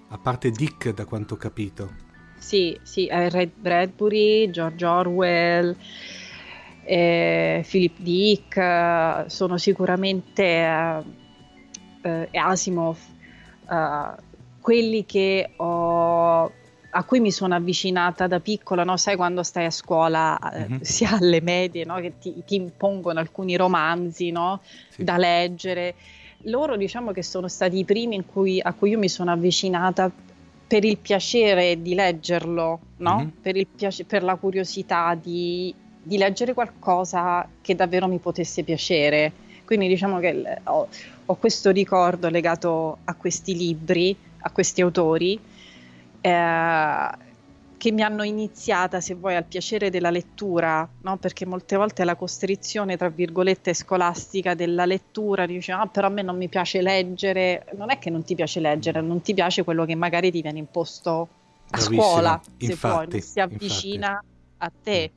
[0.07, 2.04] a parte Dick, da quanto ho capito.
[2.45, 5.75] Sì, sì, eh, Red Bradbury, George Orwell,
[6.83, 11.03] eh, Philip Dick, eh, sono sicuramente eh,
[12.29, 12.99] eh Asimov,
[13.67, 14.21] eh,
[14.61, 16.43] quelli che ho
[16.97, 18.95] a cui mi sono avvicinata da piccola, no?
[18.95, 20.81] sai quando stai a scuola, mm-hmm.
[20.81, 21.95] sia alle medie, no?
[21.95, 24.61] che ti, ti, impongono alcuni romanzi no?
[24.89, 25.03] sì.
[25.03, 25.95] da leggere.
[26.43, 30.11] Loro diciamo che sono stati i primi cui, a cui io mi sono avvicinata
[30.67, 33.27] per il piacere di leggerlo, mm-hmm.
[33.41, 39.31] per, piace- per, la curiosità di, di, leggere qualcosa che davvero mi potesse piacere.
[39.65, 40.87] Quindi diciamo che ho,
[41.25, 45.39] ho questo ricordo legato a questi libri, a questi autori
[46.25, 47.09] eh,
[47.77, 51.17] che mi hanno iniziata, se vuoi, al piacere della lettura, no?
[51.17, 56.21] perché molte volte la costrizione, tra virgolette, scolastica della lettura, dice, ah, però a me
[56.21, 59.85] non mi piace leggere, non è che non ti piace leggere, non ti piace quello
[59.85, 61.27] che magari ti viene imposto
[61.69, 62.01] a Bravissima.
[62.01, 64.25] scuola, se infatti, vuoi, si avvicina infatti.
[64.57, 65.11] a te.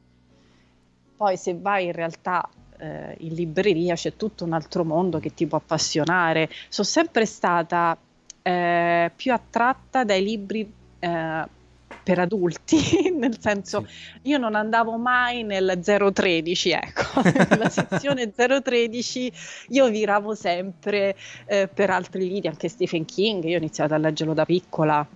[1.16, 5.46] Poi se vai in realtà eh, in libreria c'è tutto un altro mondo che ti
[5.46, 6.48] può appassionare.
[6.68, 7.96] Sono sempre stata
[8.42, 11.56] eh, più attratta dai libri eh,
[12.08, 14.30] per adulti, nel senso sì.
[14.30, 19.32] io non andavo mai nel 013, ecco, nella sezione 013
[19.68, 24.32] io viravo sempre eh, per altri libri, anche Stephen King, io ho iniziato a leggerlo
[24.32, 25.06] da piccola.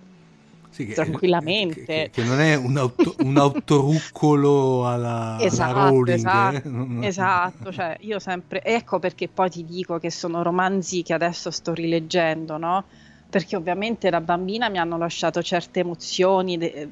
[0.69, 1.83] Sì, che, tranquillamente.
[1.83, 6.17] Che, che, non è un, auto, un autoruccolo alla, esatto, alla Rowling.
[6.17, 7.07] Esatto, eh?
[7.07, 8.63] esatto, cioè io sempre...
[8.63, 12.85] Ecco perché poi ti dico che sono romanzi che adesso sto rileggendo, no?
[13.33, 16.89] Perché ovviamente da bambina mi hanno lasciato certe emozioni de-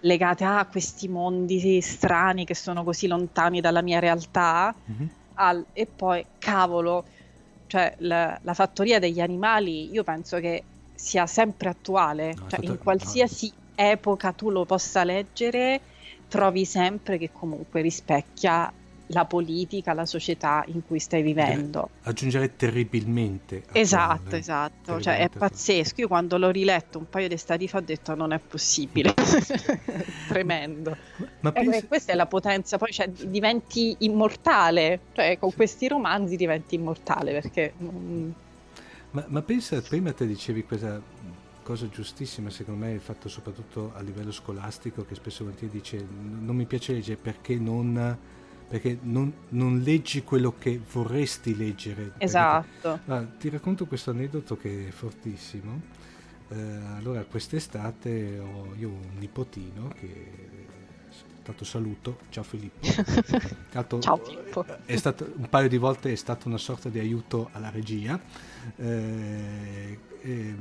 [0.00, 5.06] legate a questi mondi strani che sono così lontani dalla mia realtà mm-hmm.
[5.34, 7.04] al- e poi cavolo,
[7.68, 12.76] cioè la, la, fattoria degli animali io penso che sia sempre attuale, no, cioè in
[12.76, 15.80] qualsiasi epoca tu lo possa leggere
[16.26, 18.72] trovi sempre che comunque rispecchia
[19.14, 21.90] la politica, la società in cui stai vivendo.
[22.02, 23.62] Aggiungerei terribilmente.
[23.72, 26.00] Esatto, esatto, cioè è pazzesco.
[26.00, 29.14] Io quando l'ho riletto un paio di stati fa ho detto non è possibile,
[30.28, 30.96] tremendo.
[31.40, 31.78] Ma pensi...
[31.78, 37.32] e questa è la potenza, poi cioè, diventi immortale, cioè con questi romanzi diventi immortale
[37.32, 37.72] perché...
[39.12, 41.00] Ma, ma pensa, prima te dicevi questa
[41.62, 46.04] cosa giustissima secondo me, fatto soprattutto a livello scolastico, che spesso dice
[46.40, 48.18] non mi piace leggere perché non
[48.68, 52.12] perché non, non, leggi quello che vorresti leggere.
[52.18, 53.00] Esatto.
[53.04, 55.80] Perché, ah, ti racconto questo aneddoto che è fortissimo.
[56.48, 56.56] Eh,
[56.96, 60.52] allora, quest'estate ho io un nipotino che
[61.42, 62.86] tanto saluto, ciao Filippo.
[63.70, 64.64] Tanto, ciao Filippo.
[64.84, 68.18] È stato, un paio di volte è stato una sorta di aiuto alla regia.
[68.76, 70.54] Eh, eh,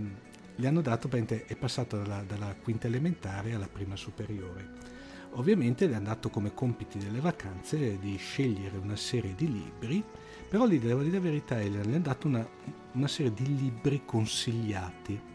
[0.56, 4.93] gli hanno dato, è passato dalla, dalla quinta elementare alla prima superiore
[5.36, 10.04] Ovviamente le hanno dato come compiti delle vacanze di scegliere una serie di libri,
[10.48, 12.48] però lì devo dire la verità, le hanno dato una,
[12.94, 15.32] una serie di libri consigliati.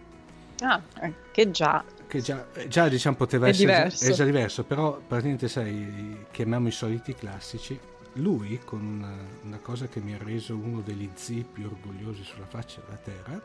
[0.61, 4.06] Ah, eh, che già che già, già diciamo poteva è essere diverso.
[4.06, 7.78] È già diverso, però praticamente sai, chiamiamo i soliti classici.
[8.14, 12.46] Lui, con una, una, cosa che mi ha reso uno degli zii più orgogliosi sulla
[12.46, 13.40] faccia della terra,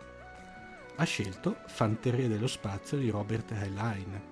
[0.96, 4.32] ha scelto Fanteria dello spazio di Robert Heinlein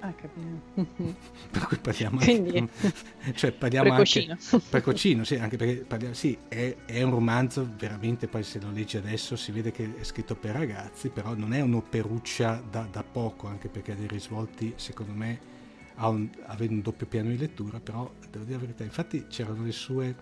[0.00, 0.60] Ah, capito.
[1.50, 2.92] per cui parliamo Quindi, anche,
[3.34, 4.32] cioè parliamo precocino.
[4.32, 8.70] anche precocino, sì, anche perché parliamo, sì, è, è, un romanzo veramente, poi se lo
[8.70, 13.02] leggi adesso si vede che è scritto per ragazzi, però non è un'operuccia da, da
[13.02, 15.54] poco, anche perché ha dei risvolti, secondo me,
[15.94, 19.64] ha un, avendo un doppio piano di lettura, però devo dire la verità, infatti c'erano
[19.64, 20.14] le sue,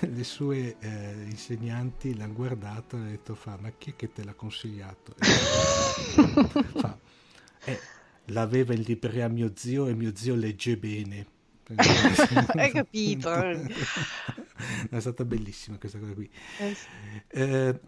[0.00, 4.24] le sue eh, insegnanti, l'hanno guardato e hanno detto, fa, ma chi è che te
[4.24, 5.14] l'ha consigliato?
[6.74, 6.98] fa,
[7.64, 7.80] eh,
[8.26, 11.26] l'aveva in libreria mio zio e mio zio legge bene.
[12.54, 13.32] Hai capito?
[14.90, 16.30] è stata bellissima questa cosa qui.
[16.60, 16.86] Eh, sì.
[17.28, 17.80] eh,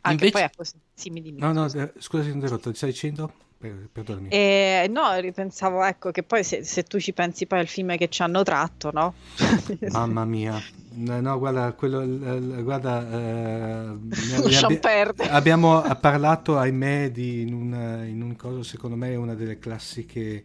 [0.00, 0.30] Anche invece...
[0.30, 1.32] poi così, simili.
[1.38, 3.32] No, no, eh, scusa se ti ho interrotto, ti stai dicendo?
[3.92, 4.28] Perdonami.
[4.28, 8.08] Eh, no, ripensavo, ecco, che poi se, se, tu ci pensi poi al film che
[8.08, 9.14] ci hanno tratto, no?
[9.90, 10.60] Mamma mia.
[10.94, 12.04] No, guarda, quello,
[12.62, 14.80] guarda, eh, abbi-
[15.28, 20.44] abbiamo parlato, ahimè, di, in, un, in un coso, secondo me è una delle classiche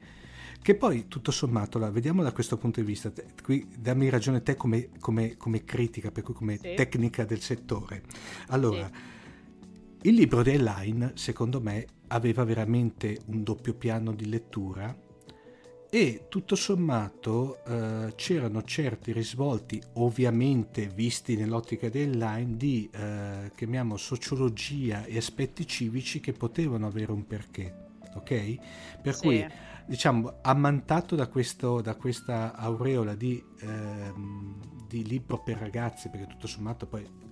[0.62, 4.44] che poi tutto sommato, la, vediamo da questo punto di vista, te, qui dammi ragione
[4.44, 6.74] te come, come, come critica, per cui come sì.
[6.76, 8.04] tecnica del settore.
[8.50, 9.16] Allora, sì
[10.02, 14.96] Il libro di Elaine, secondo me, aveva veramente un doppio piano di lettura
[15.90, 23.96] e tutto sommato eh, c'erano certi risvolti, ovviamente visti nell'ottica di Elaine, di, eh, chiamiamo,
[23.96, 27.86] sociologia e aspetti civici che potevano avere un perché.
[28.16, 28.56] Ok?
[29.02, 29.22] Per sì.
[29.22, 29.48] cui
[29.86, 36.48] diciamo, ammantato da, questo, da questa aureola di, ehm, di, libro per ragazzi, perché tutto
[36.48, 37.27] sommato poi eh,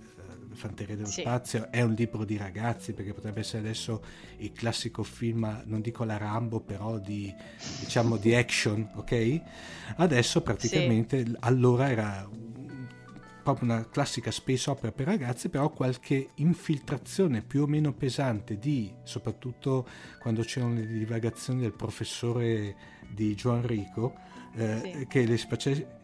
[0.56, 1.20] Fanteria dello sì.
[1.20, 4.02] Spazio è un libro di ragazzi, perché potrebbe essere adesso
[4.38, 7.32] il classico film, non dico la Rambo, però di,
[7.80, 9.40] diciamo, di action, ok?
[9.96, 11.36] Adesso praticamente, sì.
[11.40, 12.28] allora era
[13.46, 18.92] proprio una classica space opera per ragazzi, però qualche infiltrazione più o meno pesante di,
[19.04, 19.86] soprattutto
[20.18, 22.74] quando c'erano le divagazioni del professore
[23.08, 24.14] di Gioan Rico,
[24.56, 25.06] eh, sì.
[25.06, 25.38] che le,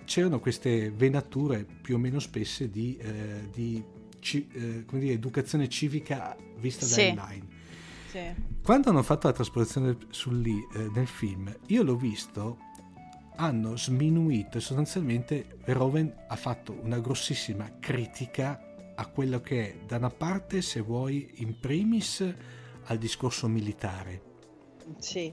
[0.05, 3.83] c'erano queste venature più o meno spesse di, eh, di
[4.23, 7.13] ci, eh, dire, educazione civica vista sì.
[7.13, 7.47] da online.
[8.09, 8.21] Sì.
[8.63, 12.59] Quando hanno fatto la trasposizione sul lì, eh, nel film, io l'ho visto
[13.37, 19.97] hanno sminuito e sostanzialmente Verhoeven ha fatto una grossissima critica a quello che è da
[19.97, 22.23] una parte se vuoi in primis
[22.85, 24.23] al discorso militare
[24.99, 25.33] sì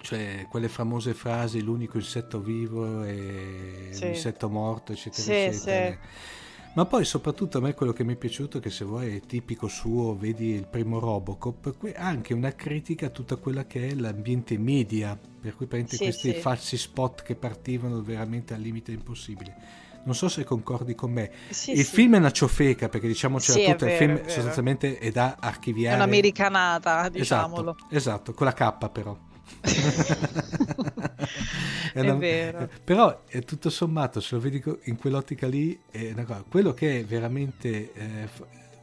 [0.00, 4.04] cioè quelle famose frasi l'unico insetto vivo è sì.
[4.04, 6.44] l'insetto morto eccetera sì, eccetera sì
[6.76, 9.66] ma poi soprattutto a me quello che mi è piaciuto, che se vuoi è tipico
[9.66, 15.18] suo, vedi il primo Robocop, anche una critica a tutta quella che è l'ambiente media,
[15.40, 16.38] per cui sì, questi sì.
[16.38, 19.54] falsi spot che partivano veramente al limite impossibile.
[20.04, 21.30] Non so se concordi con me.
[21.48, 25.38] Sì, il film è una ciofeca, perché diciamoci sì, tutto, il film sostanzialmente è da
[25.40, 25.94] archiviare.
[25.94, 27.70] È un'americanata, diciamolo.
[27.70, 29.18] Esatto, esatto, con la K però.
[31.92, 32.68] è, una, è vero.
[32.84, 36.44] Però è tutto sommato, se lo vedi in quell'ottica lì, è una cosa.
[36.48, 38.28] Quello che è veramente, eh,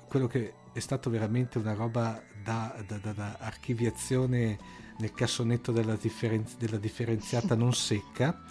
[0.07, 4.57] quello che è stato veramente una roba da, da, da, da archiviazione
[4.97, 8.41] nel cassonetto della, differenzi- della differenziata non secca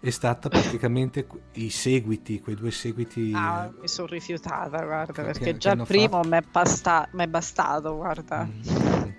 [0.00, 3.32] è stata praticamente i seguiti, quei due seguiti.
[3.34, 7.08] Ah, eh, mi sono rifiutata, guarda, perché che, già che il primo mi è, basta-
[7.28, 8.44] bastato, guarda.
[8.44, 9.10] Mm-hmm.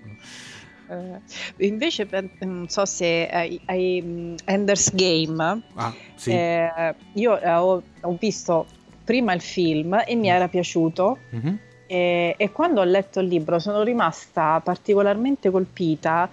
[0.90, 2.08] Eh, invece
[2.40, 5.62] non so se hai, hai um, Ender's Game.
[5.76, 6.32] Ah, sì.
[6.32, 8.66] eh, io eh, ho, ho, visto
[9.04, 10.34] prima il film e mi mm.
[10.34, 11.18] era piaciuto.
[11.36, 11.56] Mm-hmm.
[11.86, 16.30] E, e, quando ho letto il libro sono rimasta particolarmente colpita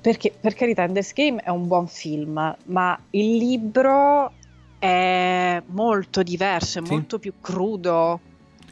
[0.00, 4.32] perché per carità Ender's Game è un buon film ma il libro
[4.76, 6.90] è molto diverso, è sì.
[6.90, 8.18] molto più crudo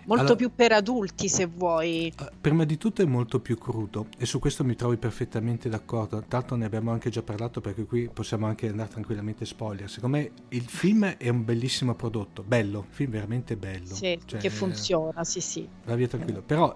[0.09, 2.13] molto allora, più per adulti se vuoi.
[2.19, 6.25] Eh, prima di tutto è molto più crudo e su questo mi trovi perfettamente d'accordo.
[6.27, 9.89] Tanto ne abbiamo anche già parlato perché qui possiamo anche andare tranquillamente spoiler.
[9.89, 13.95] Secondo me il film è un bellissimo prodotto, bello, film veramente bello.
[13.95, 15.69] Sì, cioè, che funziona, sì sì.
[15.85, 16.43] Va via tranquillo.
[16.43, 16.75] Però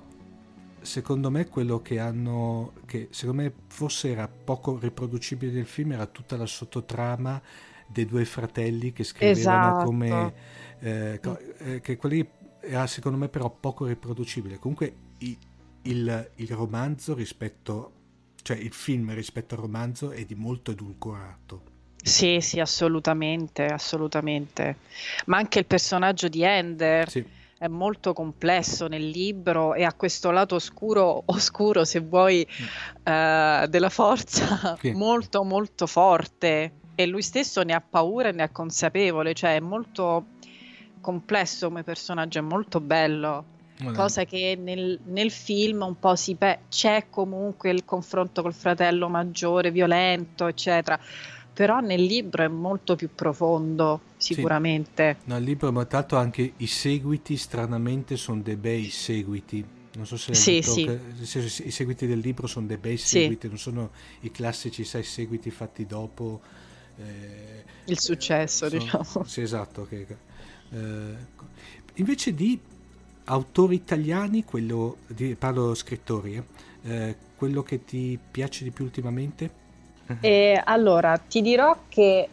[0.83, 6.07] secondo me quello che hanno, che secondo me forse era poco riproducibile nel film era
[6.07, 7.41] tutta la sottotrama
[7.87, 9.85] dei due fratelli che scrivevano esatto.
[9.85, 10.35] come...
[10.81, 11.21] Eh,
[11.59, 12.29] eh, che quelli
[12.63, 14.59] era secondo me però poco riproducibile.
[14.59, 15.37] Comunque il,
[15.83, 17.93] il, il, romanzo rispetto,
[18.43, 21.71] cioè il film rispetto al romanzo è di molto edulcorato.
[22.03, 24.79] Sì, sì, assolutamente, assolutamente.
[25.27, 27.25] Ma anche il personaggio di Ender sì.
[27.59, 33.07] è molto complesso nel libro e ha questo lato oscuro, oscuro se vuoi, mm.
[33.07, 34.91] eh, della forza sì.
[34.95, 36.73] molto, molto forte.
[36.95, 40.32] E lui stesso ne ha paura e ne è consapevole, cioè è molto
[41.03, 43.45] complesso come personaggio, è molto bello.
[43.79, 43.95] Vabbè.
[43.95, 49.09] Cosa che nel, nel, film un po' si pe- c'è comunque il confronto col fratello
[49.09, 50.99] maggiore, violento, eccetera.
[51.53, 55.17] Però nel libro è molto più profondo, sicuramente.
[55.21, 55.29] Sì.
[55.29, 59.81] No, il libro, ma tanto anche i seguiti, stranamente, sono dei bei seguiti.
[59.95, 60.89] Non so se, sì, sì.
[61.67, 65.85] i seguiti del libro sono dei bei seguiti, non sono i classici sei seguiti fatti
[65.85, 66.41] dopo.
[66.97, 69.25] Eh, il successo, sono, diciamo.
[69.27, 69.87] Sì, esatto.
[69.87, 70.07] Che,
[70.73, 71.17] eh,
[71.95, 72.59] invece di
[73.25, 76.43] autori italiani, quello di, parlo scrittori, eh,
[76.91, 79.61] eh, quello che ti piace di più ultimamente?
[80.21, 82.29] Eh, allora, ti dirò che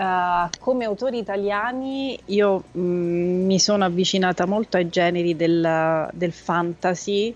[0.00, 6.32] Uh, come autori italiani io mh, mm, mi sono avvicinata molto ai generi del, del
[6.32, 7.34] fantasy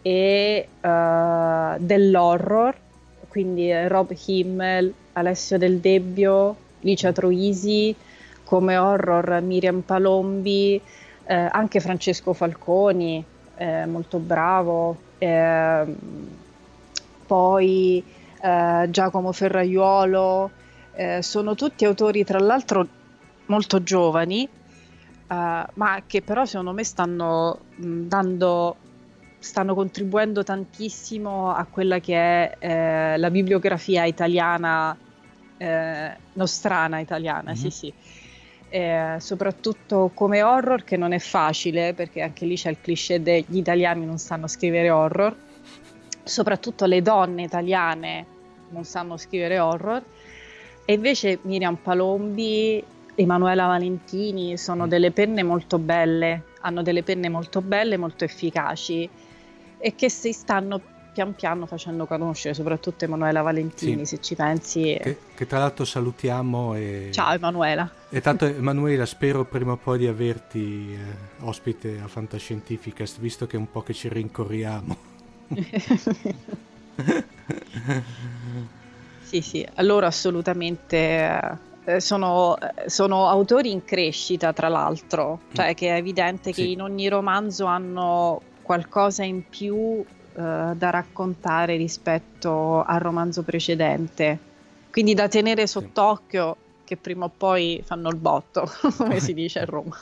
[0.00, 2.74] e uh, dell'horror,
[3.28, 7.94] quindi Rob Himmel, Alessio Del Debbio, Licia Troisi,
[8.50, 10.80] come horror Miriam Palombi,
[11.22, 13.24] eh, anche Francesco Falconi,
[13.56, 15.84] eh, molto bravo, eh,
[17.26, 18.02] poi
[18.40, 20.50] Giacomo Ferraiuolo,
[20.94, 22.86] eh, sono tutti autori tra l'altro
[23.46, 24.48] molto giovani, eh,
[25.26, 28.76] ma che però secondo me stanno mh, dando
[29.38, 34.96] stanno contribuendo tantissimo a quella che è eh, la bibliografia italiana,
[35.56, 37.54] eh, nostrana italiana, mm-hmm.
[37.54, 37.92] sì sì.
[38.72, 43.56] Eh, soprattutto come horror che non è facile perché anche lì c'è il cliché degli
[43.56, 45.34] italiani non sanno scrivere horror,
[46.22, 48.24] soprattutto le donne italiane
[48.68, 50.00] non sanno scrivere horror
[50.84, 52.82] e invece Miriam Palombi,
[53.14, 54.88] Emanuela Valentini sono mm.
[54.88, 59.08] delle penne molto belle, hanno delle penne molto belle, molto efficaci
[59.78, 60.80] e che si stanno
[61.12, 64.16] pian piano facendo conoscere, soprattutto Emanuela Valentini, sì.
[64.16, 64.98] se ci pensi.
[65.00, 66.74] Che, che, tra l'altro salutiamo.
[66.74, 67.08] E...
[67.12, 67.90] Ciao Emanuela.
[68.08, 70.98] E tanto Emanuela, spero prima o poi di averti eh,
[71.44, 74.96] ospite a Fantascientificast, visto che è un po' che ci rincorriamo.
[79.22, 82.56] sì, sì, allora assolutamente eh, sono,
[82.86, 85.74] sono, autori in crescita, tra l'altro, cioè mm.
[85.74, 90.04] che è evidente che in ogni romanzo hanno qualcosa in più
[90.40, 94.38] uh, da raccontare rispetto al romanzo precedente.
[94.90, 99.64] Quindi da tenere sott'occhio che prima o poi fanno il botto, come si dice a
[99.64, 99.96] Roma.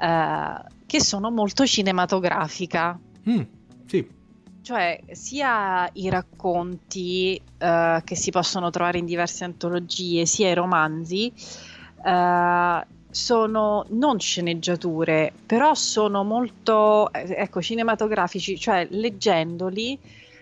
[0.00, 0.54] eh,
[0.86, 2.98] che sono molto cinematografica.
[3.28, 3.42] Mm,
[3.86, 4.08] sì,
[4.60, 11.32] Cioè, sia i racconti eh, che si possono trovare in diverse antologie, sia i romanzi,
[12.04, 19.98] eh, sono non sceneggiature, però sono molto, ecco, cinematografici, cioè leggendoli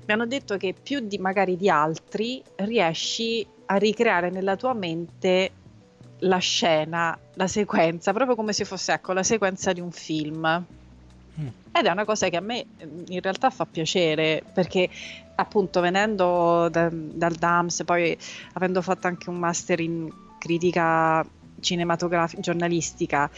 [0.09, 5.51] mi hanno detto che più di magari di altri riesci a ricreare nella tua mente
[6.21, 10.65] la scena, la sequenza, proprio come se fosse, ecco, la sequenza di un film.
[11.41, 11.47] Mm.
[11.73, 14.89] Ed è una cosa che a me eh, in realtà fa piacere perché
[15.35, 18.17] appunto venendo da- dal DAMS, poi
[18.55, 21.25] avendo fatto anche un master in critica
[21.61, 23.31] cinematografica, giornalistica,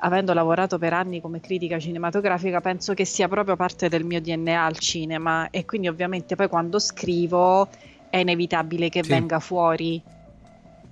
[0.00, 4.64] avendo lavorato per anni come critica cinematografica, penso che sia proprio parte del mio DNA
[4.64, 7.68] al cinema e quindi ovviamente poi quando scrivo
[8.10, 9.08] è inevitabile che Sì.
[9.08, 10.00] venga fuori.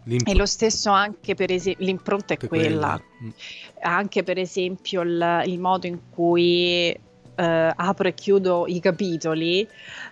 [0.06, 3.28] l'imp- E lo stesso anche per esempio, l'impronta è che quella Mm.
[3.82, 6.90] anche per esempio il, il modo in cui
[7.36, 9.66] eh, apro e chiudo i capitoli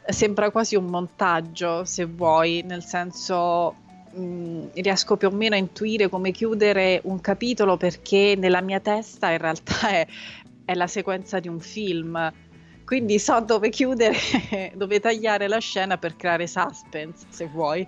[0.08, 3.74] sembra quasi un montaggio se vuoi nel senso
[4.12, 9.30] mh, riesco più o meno a intuire come chiudere un capitolo perché nella mia testa
[9.30, 10.06] in realtà è,
[10.64, 12.32] è la sequenza di un film
[12.84, 14.16] quindi so dove chiudere
[14.74, 17.86] dove tagliare la scena per creare suspense se vuoi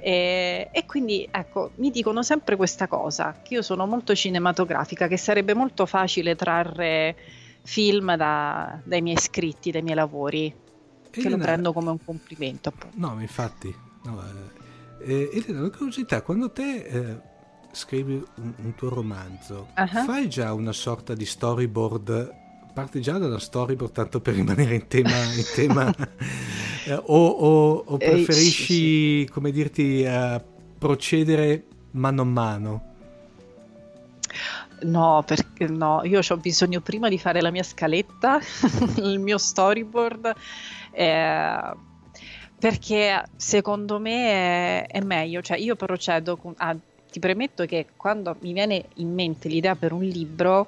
[0.00, 5.16] e, e quindi ecco, mi dicono sempre questa cosa, che io sono molto cinematografica, che
[5.16, 7.16] sarebbe molto facile trarre
[7.62, 10.54] film da- dai miei scritti, dai miei lavori,
[11.10, 12.68] che lo Elena- prendo come un complimento.
[12.68, 12.96] appunto.
[12.98, 13.74] No, infatti.
[14.02, 14.22] No,
[15.04, 17.20] eh, Elena, una curiosità, quando te eh,
[17.72, 19.86] scrivi un, un tuo romanzo, Ah.
[19.86, 22.32] fai già una sorta di storyboard,
[22.72, 25.94] parti già da una storyboard tanto per rimanere in tema, in tema
[26.86, 30.42] eh, o, o- o Eh, preferisci, come dirti, eh,
[30.78, 32.82] procedere mano a mano?
[34.82, 38.38] No, perché no, io ho bisogno prima di fare la mia scaletta,
[38.96, 40.32] il mio storyboard,
[40.90, 41.72] eh,
[42.58, 46.76] perché secondo me è, è meglio, cioè io procedo ah,
[47.10, 50.66] ti premetto che quando mi viene in mente l'idea per un libro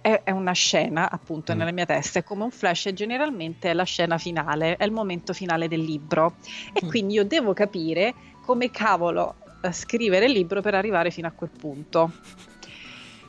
[0.00, 1.58] è, è una scena appunto Mm.
[1.58, 4.92] nella mia testa, è come un flash e generalmente è la scena finale, è il
[4.92, 6.36] momento finale del libro
[6.72, 6.88] e Mm.
[6.88, 8.14] quindi io devo capire
[8.44, 12.12] come cavolo eh, scrivere il libro per arrivare fino a quel punto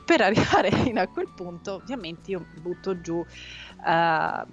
[0.05, 3.23] per arrivare fino a quel punto, ovviamente io butto giù
[3.87, 4.43] eh,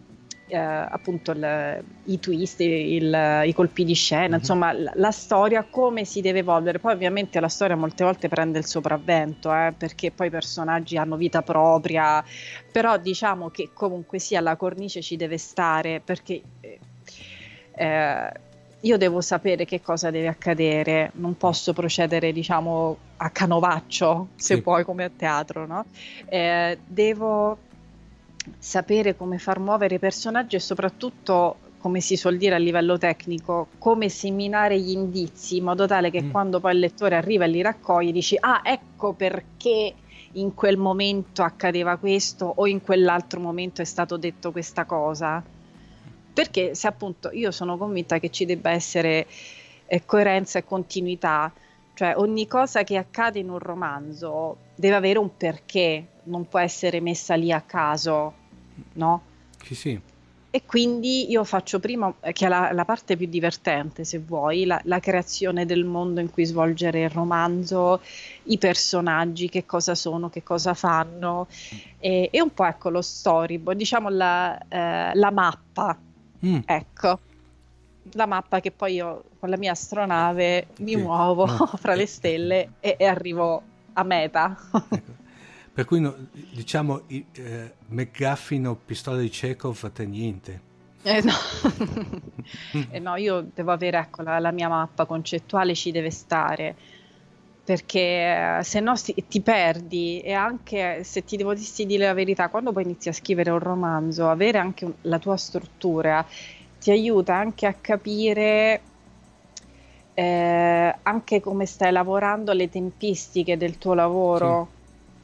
[0.49, 4.35] eh, appunto il- i twist, il- i colpi di scena, Mhm.
[4.35, 6.79] insomma la, la storia, come si deve evolvere.
[6.79, 11.17] Poi ovviamente la storia molte volte prende il sopravvento, eh, perché poi i personaggi hanno
[11.17, 12.23] vita propria,
[12.71, 16.43] però diciamo che comunque sia la cornice ci deve stare, perché...
[16.61, 16.79] eh,
[17.79, 18.33] eh,
[18.81, 24.61] io devo sapere che cosa deve accadere, non posso procedere, diciamo, a canovaccio, se Sì.
[24.61, 25.87] vuoi, come a teatro, no?
[26.29, 27.59] Eh, devo
[28.59, 33.69] sapere come far muovere i personaggi e soprattutto, come si suol dire a livello tecnico,
[33.79, 36.31] come seminare gli indizi in modo tale che Mm.
[36.31, 39.95] quando poi il lettore arriva e li raccoglie dici ah ecco perché
[40.33, 45.43] in quel momento accadeva questo o in quell'altro momento è stato detto questa cosa.
[46.33, 49.27] Perché se appunto io sono convinta che ci debba essere
[49.87, 51.51] eh, coerenza e continuità,
[51.97, 57.01] cioè ogni cosa che accade in un romanzo deve avere un perché, non può essere
[57.01, 58.35] messa lì a caso,
[58.93, 59.23] no?
[59.65, 60.01] Sì, sì.
[60.51, 64.67] E quindi io faccio prima, eh, che è la, la parte più divertente, se vuoi,
[64.67, 68.03] la, la creazione del mondo in cui svolgere il romanzo,
[68.45, 71.47] i personaggi, che cosa sono, che cosa fanno,
[71.99, 75.99] e, e un po' ecco lo storyboard, diciamo la, eh, la mappa,
[76.45, 76.59] Mm.
[76.67, 77.21] ecco.
[78.13, 80.97] La mappa che poi io con la mia astronave mi Sì.
[80.97, 81.57] muovo No.
[81.77, 83.63] fra le stelle e, e arrivo
[83.95, 84.57] a meta.
[84.89, 85.15] Ecco.
[85.73, 90.63] Per cui no, diciamo eh, McGuffin o pistola di Chekhov te niente.
[91.05, 91.33] Eh no.
[92.89, 96.77] Eh no, io devo avere ecco, la, la mia mappa concettuale ci deve stare.
[97.65, 102.73] perché se no si, ti perdi e anche se ti devo dire la verità, quando
[102.73, 106.25] poi inizi a scrivere un romanzo, avere anche un, la tua struttura
[106.87, 108.81] ti aiuta anche a capire
[110.15, 114.69] eh, anche come stai lavorando, le tempistiche del tuo lavoro,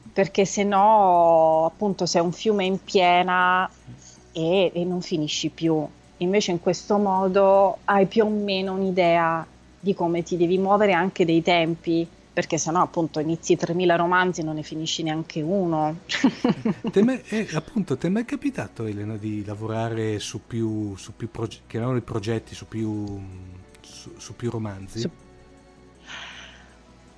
[0.01, 0.09] sì.
[0.11, 3.69] perché se no appunto sei un fiume in piena
[4.33, 5.87] e, e non finisci più.
[6.17, 9.47] Invece in questo modo hai più o meno un'idea
[9.79, 14.43] di come ti devi muovere anche dei tempi perché sennò appunto inizi 3000 romanzi e
[14.43, 15.99] non ne finisci neanche uno.
[16.91, 21.61] Te eh, appunto, ti è mai capitato Elena di lavorare su più, su più proge-
[22.03, 23.21] progetti, su più,
[23.81, 24.99] su, su più romanzi?
[25.01, 25.09] Su...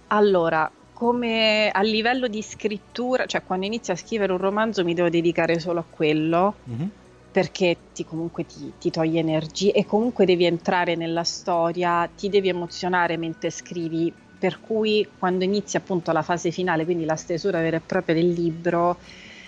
[0.08, 5.10] Allora, come a livello di scrittura, cioè quando inizio a scrivere un romanzo mi devo
[5.10, 6.56] dedicare solo a quello.
[6.70, 6.88] Mm-hmm
[7.36, 12.48] perché ti, comunque ti, ti toglie energie e comunque devi entrare nella storia, ti devi
[12.48, 17.78] emozionare mentre scrivi per cui quando inizia appunto la fase finale, quindi la stesura vera
[17.78, 18.98] e propria del libro,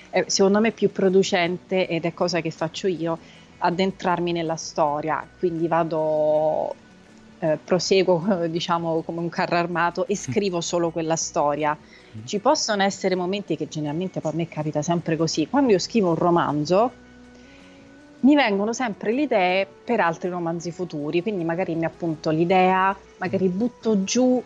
[0.10, 3.18] eh, secondo me è più producente ed è cosa che faccio io,
[3.60, 6.74] addentrarmi nella storia, quindi vado,
[7.40, 11.78] eh, proseguo diciamo come un carro armato e scrivo solo quella storia.
[11.78, 12.26] Mm.
[12.26, 16.16] Ci possono essere momenti che generalmente per me capita sempre così, quando io scrivo un
[16.16, 17.06] romanzo,
[18.20, 23.48] mi vengono sempre le idee per altri romanzi futuri, quindi magari mi appunto l'idea, magari
[23.48, 24.42] butto giù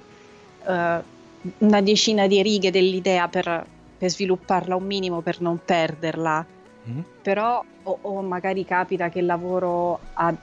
[0.64, 3.66] una decina di righe dell'idea per,
[3.98, 6.46] per, svilupparla un minimo per non perderla.
[6.90, 7.00] Mm.
[7.22, 10.34] Però o, o, magari capita che lavoro a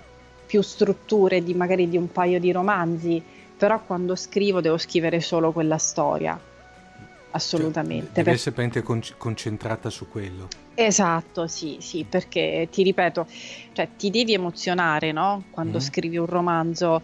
[0.47, 3.23] più strutture di magari di un paio di romanzi,
[3.57, 6.41] però quando scrivo devo scrivere solo quella storia.
[7.31, 8.07] Assolutamente.
[8.07, 8.83] Cioè, deve essere per...
[8.83, 10.49] con- concentrata su quello.
[10.75, 13.27] Esatto, sì, sì, perché ti ripeto,
[13.73, 15.45] cioè ti devi emozionare, no?
[15.51, 15.81] Quando mm.
[15.81, 17.03] scrivi un romanzo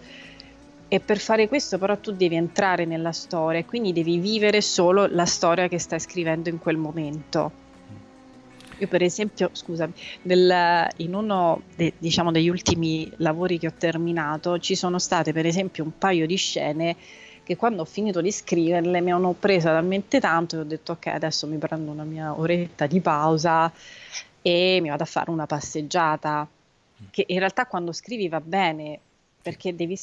[0.95, 5.07] e per fare questo però tu devi entrare nella storia e quindi devi vivere solo
[5.07, 7.51] la storia che stai scrivendo in quel momento.
[8.79, 9.93] Io per esempio, scusami,
[10.23, 15.47] nel, in uno de, diciamo, degli ultimi lavori che ho terminato ci sono state per
[15.47, 16.95] esempio un paio di scene
[17.43, 21.07] che quando ho finito di scriverle mi hanno presa talmente tanto che ho detto ok
[21.09, 23.73] adesso mi prendo una mia oretta di pausa
[24.41, 26.47] e mi vado a fare una passeggiata
[27.11, 29.01] che in realtà quando scrivi va bene
[29.45, 29.99] perché devi,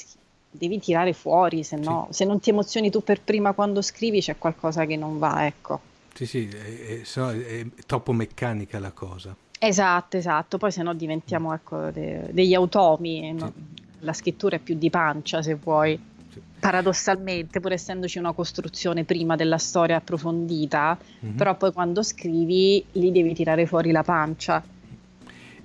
[0.51, 2.17] devi tirare fuori, se no, sì.
[2.17, 5.79] se non ti emozioni tu per prima quando scrivi c'è qualcosa che non va, ecco.
[6.13, 9.35] Sì, sì, è, è, è troppo meccanica la cosa.
[9.63, 13.43] Esatto, esatto, poi se no diventiamo ecco, de, degli automi, sì.
[13.43, 13.53] no?
[13.99, 15.99] la scrittura è più di pancia se vuoi.
[16.31, 16.41] Sì.
[16.59, 21.35] Paradossalmente, pur essendoci una costruzione prima della storia approfondita, mm-hmm.
[21.35, 24.63] però poi quando scrivi lì devi tirare fuori la pancia.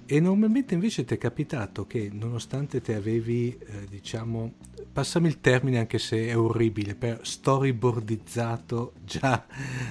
[0.08, 4.52] E normalmente invece ti è capitato che nonostante te avevi, eh, diciamo,
[4.96, 9.44] passami il termine anche se è orribile, per storyboardizzato già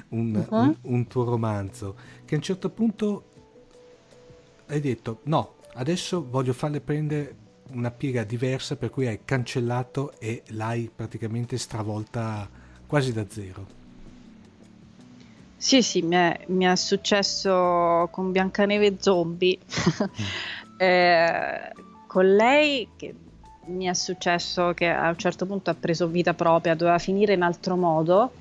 [0.09, 0.57] un, uh-huh.
[0.57, 1.95] un, un tuo romanzo,
[2.25, 3.23] che a un certo punto
[4.65, 7.35] hai detto no, adesso voglio farle prendere
[7.73, 12.49] una piega diversa per cui hai cancellato e l'hai praticamente stravolta
[12.87, 13.67] quasi da zero.
[15.55, 19.59] Sì, sì, mi è, mi è successo con Biancaneve Zombie.
[20.79, 21.73] eh,
[22.07, 23.13] con lei che
[23.67, 27.41] mi è successo che a un certo punto ha preso vita propria, doveva finire in
[27.41, 28.31] altro modo.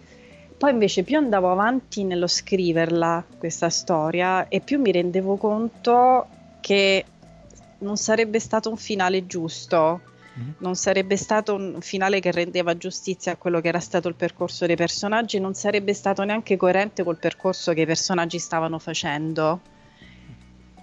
[0.57, 6.27] Poi invece più andavo avanti nello scriverla, questa storia, e più mi rendevo conto
[6.61, 7.05] che
[7.79, 10.01] non sarebbe stato un finale giusto
[10.37, 10.51] Mm-hmm.
[10.59, 14.66] non sarebbe stato un finale che rendeva giustizia a quello che era stato il percorso
[14.66, 19.61] dei personaggi, non sarebbe stato neanche coerente col percorso che i personaggi stavano facendo.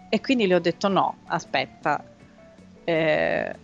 [0.07, 2.01] E quindi le ho detto no, aspetta,
[2.85, 3.55] eh,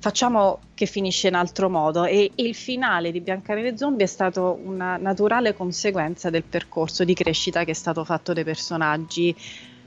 [0.00, 2.04] facciamo che finisce in altro modo.
[2.04, 7.64] E il finale di Biancaneve Zombie è stato una naturale conseguenza del percorso di crescita
[7.64, 9.34] che è stato fatto dai personaggi.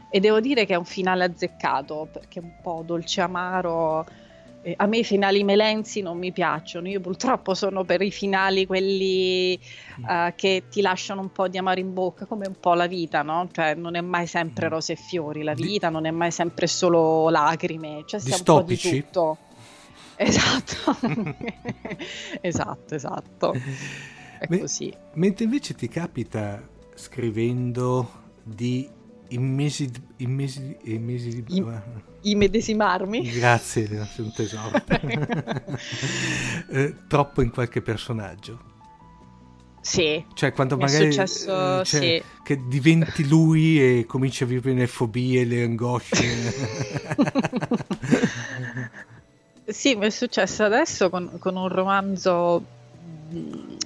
[0.10, 4.06] E devo dire che è un finale azzeccato perché è un po' dolce amaro.
[4.62, 8.66] Eh, a me i finali melenzi non mi piacciono, io purtroppo sono per i finali
[8.68, 9.60] quelli
[9.98, 13.24] uh, che ti lasciano un po' di amaro in bocca, come un po' la vita,
[13.24, 13.50] no?
[13.52, 14.70] Cioè non è mai sempre mm.
[14.70, 18.62] rose e fiori, la vita non è mai sempre solo lacrime, cioè sia un po'
[18.62, 19.38] di tutto.
[20.24, 20.96] Esatto,
[22.42, 23.54] esatto, esatto.
[24.40, 24.94] È Me- così.
[25.16, 26.66] Mentre invece ti capita
[26.96, 28.10] scrivendo
[28.42, 28.90] di
[29.30, 31.66] immesi, immesi, immesi, I,
[32.22, 33.30] immedesimarmi.
[33.32, 34.72] Grazie, sei un tesoro.
[36.70, 38.72] eh, troppo in qualche personaggio.
[39.82, 40.24] Sì.
[40.34, 42.24] Cioè, quando magari successo, eh, cioè, sì.
[42.42, 46.24] che diventi lui e cominci a vivere le fobie, le angosce.
[49.74, 52.64] sì, mi è successo adesso con, con un romanzo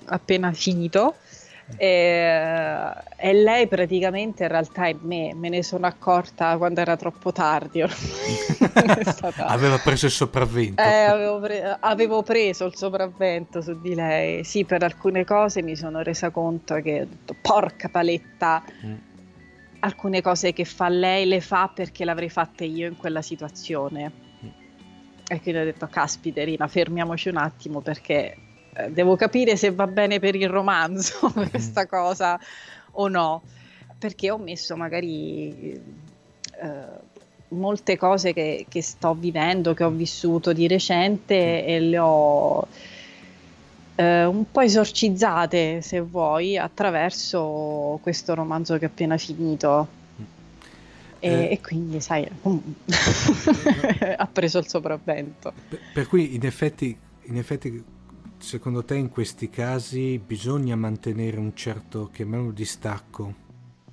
[0.06, 1.16] appena finito
[1.76, 7.34] e, e, lei praticamente in realtà è me, me ne sono accorta quando era troppo
[7.34, 7.84] tardi.
[9.04, 9.48] stata...
[9.48, 10.82] Aveva preso il sopravvento.
[10.82, 14.46] Eh, avevo, pre- avevo, preso il sopravvento su di lei.
[14.46, 18.64] Sì, per alcune cose mi sono resa conto che detto, porca paletta.
[18.86, 18.96] Mm.
[19.80, 24.26] Alcune cose che fa lei le fa perché l'avrei fatte io in quella situazione.
[25.32, 25.36] Mm.
[25.36, 28.36] E quindi ho detto, caspiterina, fermiamoci un attimo perché
[28.74, 31.44] eh, devo capire se va bene per il romanzo mm.
[31.50, 32.40] questa cosa
[32.92, 33.42] o no,
[33.98, 35.80] perché ho messo magari
[36.62, 37.16] eh,
[37.50, 42.68] molte cose che, che, sto vivendo, che ho vissuto di recente e le ho
[43.96, 49.97] eh, un po' esorcizzate, se vuoi, attraverso questo romanzo che ho appena finito.
[51.20, 52.28] E, eh, e, quindi, sai,
[54.18, 55.54] ha preso il sopravvento.
[55.70, 57.84] Per, per cui, in effetti, in effetti
[58.38, 63.46] secondo te in questi casi bisogna mantenere un certo, chiamiamolo distacco?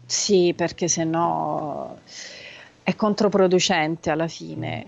[0.06, 1.96] Sì, perché sennò
[2.82, 4.86] è controproducente alla fine.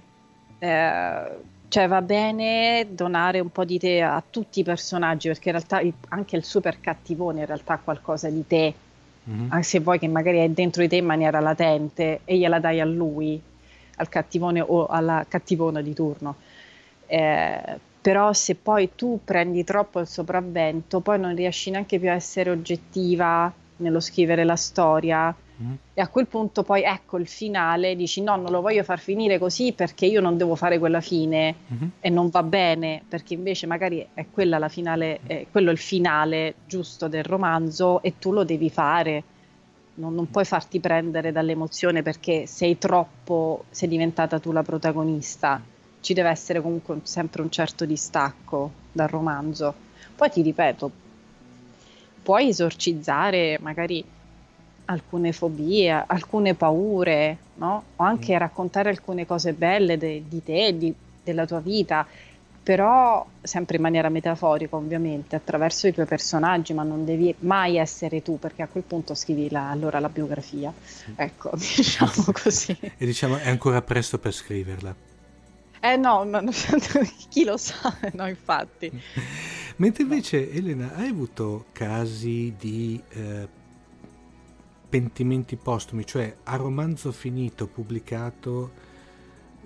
[0.59, 5.57] Eh, cioè va bene donare un po' di te a tutti i personaggi, perché in
[5.57, 8.75] realtà anche il super cattivone in realtà ha qualcosa di te,
[9.29, 9.51] mm-hmm.
[9.51, 12.81] anche se vuoi che magari è dentro di te in maniera latente e gliela dai
[12.81, 13.41] a lui,
[13.97, 16.37] al cattivone o alla cattivona di turno.
[17.07, 22.13] Eh, però se poi tu prendi troppo il sopravvento, poi non riesci neanche più a
[22.13, 25.35] essere oggettiva nello scrivere la storia.
[25.63, 25.73] Mm.
[25.95, 29.39] E a quel punto poi ecco il finale, dici no, non lo voglio far finire
[29.39, 31.89] così perché io non devo fare quella fine mm-hmm.
[32.01, 36.55] e non va bene, perché invece magari è quella la finale, è quello il finale
[36.67, 39.23] giusto del romanzo e tu lo devi fare.
[39.95, 45.61] Non, non puoi farti prendere dall'emozione perché sei troppo, sei diventata tu la protagonista
[46.07, 49.75] ci deve essere comunque sempre un certo distacco dal romanzo.
[50.15, 50.91] Poi ti ripeto,
[52.23, 54.05] puoi esorcizzare magari
[54.87, 57.83] alcune fobie, alcune paure, no?
[57.97, 58.39] o anche mm.
[58.39, 62.07] raccontare alcune cose belle de- di te, di- della tua vita,
[62.63, 68.23] però sempre in maniera metaforica ovviamente, attraverso i tuoi personaggi, ma non devi mai essere
[68.23, 70.73] tu, perché a quel punto scrivi la, allora la biografia.
[71.15, 72.77] Ecco, diciamo così.
[72.81, 74.95] E diciamo è ancora presto per scriverla.
[75.81, 76.43] Eh no, ma,
[77.29, 78.91] chi lo sa, no infatti.
[79.77, 83.47] Mentre invece Elena, hai avuto casi di eh,
[84.89, 88.85] pentimenti postumi, cioè a romanzo finito, pubblicato,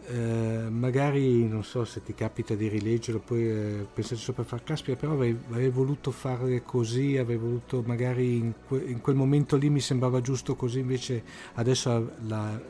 [0.07, 4.97] eh, magari non so se ti capita di rileggerlo, poi eh, pensate sopra far caspita,
[4.97, 9.71] però avevi, avevi, voluto fare così, avevi voluto magari in, que, in, quel momento lì
[9.71, 11.23] mi sembrava giusto così, invece
[11.55, 12.61] adesso la,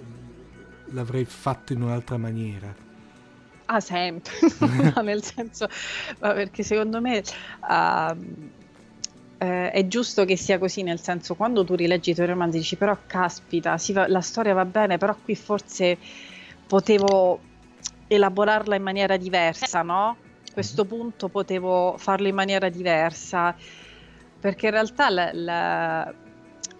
[0.87, 2.75] l'avrei fatto in un'altra maniera.
[3.67, 4.33] Ah, sempre,
[4.95, 5.69] no, nel senso,
[6.19, 7.23] perché secondo me
[7.61, 8.51] uh,
[9.43, 12.77] eh, è giusto che sia così, nel senso, quando tu rileggi i tuoi romanzi dici,
[12.77, 15.97] però caspita, va, la storia va bene, però qui forse
[16.67, 17.41] potevo
[18.07, 20.17] elaborarla in maniera diversa, no?
[20.53, 20.89] Questo mhm.
[20.89, 23.57] punto potevo farlo in maniera diversa,
[24.39, 26.15] perché in realtà la, la,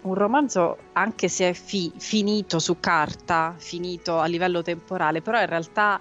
[0.01, 5.47] un romanzo, anche se è fi, finito su carta, finito a livello temporale, però in
[5.47, 5.99] realtà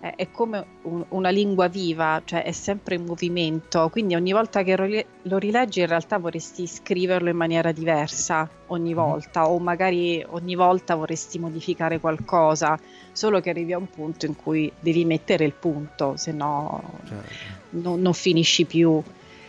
[0.00, 5.06] è come un, una lingua viva, cioè è sempre in movimento, quindi ogni volta che
[5.22, 9.00] lo rileggi in realtà vorresti scriverlo in maniera diversa ogni mhm.
[9.00, 12.78] volta o magari ogni volta vorresti modificare qualcosa,
[13.12, 17.34] solo che arrivi a un punto in cui devi mettere il punto, se no certo.
[17.70, 19.02] non, non finisci più.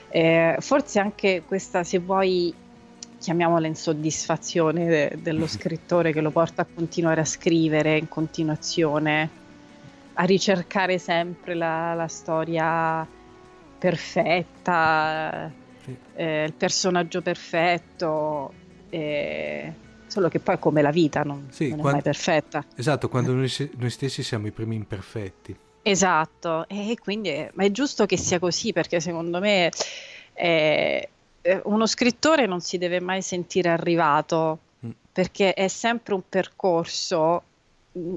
[0.10, 2.54] Eh, forse anche questa, se vuoi,
[3.20, 9.46] chiamiamola insoddisfazione de- dello scrittore che lo porta a continuare a scrivere in continuazione
[10.20, 13.08] a ricercare sempre la, la storia
[13.78, 15.52] perfetta,
[15.84, 15.96] sì.
[16.16, 18.52] eh, il personaggio perfetto,
[18.90, 19.74] eh,
[20.08, 22.66] solo che poi come la vita non, sì, non quando, è mai perfetta.
[22.76, 25.56] Esatto, quando noi, noi, stessi siamo i primi imperfetti.
[25.84, 29.72] Esatto, e quindi è, ma è giusto che sia così perché secondo me
[30.34, 31.10] eh,
[31.64, 34.90] uno scrittore non si deve mai sentire arrivato mm.
[35.12, 37.44] perché è sempre un percorso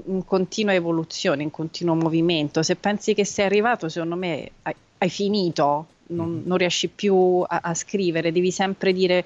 [0.05, 2.61] in continua evoluzione, in continuo movimento.
[2.61, 6.41] Se pensi che sei arrivato, secondo me hai, hai finito, non, mm-hmm.
[6.45, 9.25] non, riesci più a, a, scrivere, devi sempre dire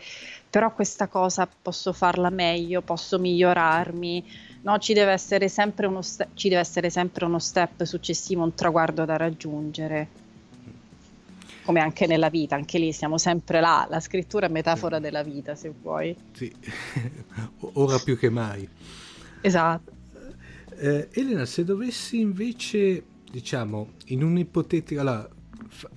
[0.50, 4.24] però questa cosa posso farla meglio, posso migliorarmi.
[4.62, 9.04] No, ci deve essere sempre uno, ci deve essere sempre uno step successivo, un traguardo
[9.04, 10.24] da raggiungere.
[11.66, 15.56] Come anche nella vita, anche lì siamo sempre là, la scrittura è metafora della vita,
[15.56, 16.16] se vuoi.
[16.32, 16.54] Sì,
[17.74, 18.66] ora più che mai.
[19.42, 19.95] Esatto.
[20.78, 25.02] Eh, Elena, se dovessi invece, diciamo, in un'ipotetica...
[25.02, 25.30] Allora,
[25.70, 25.90] fa,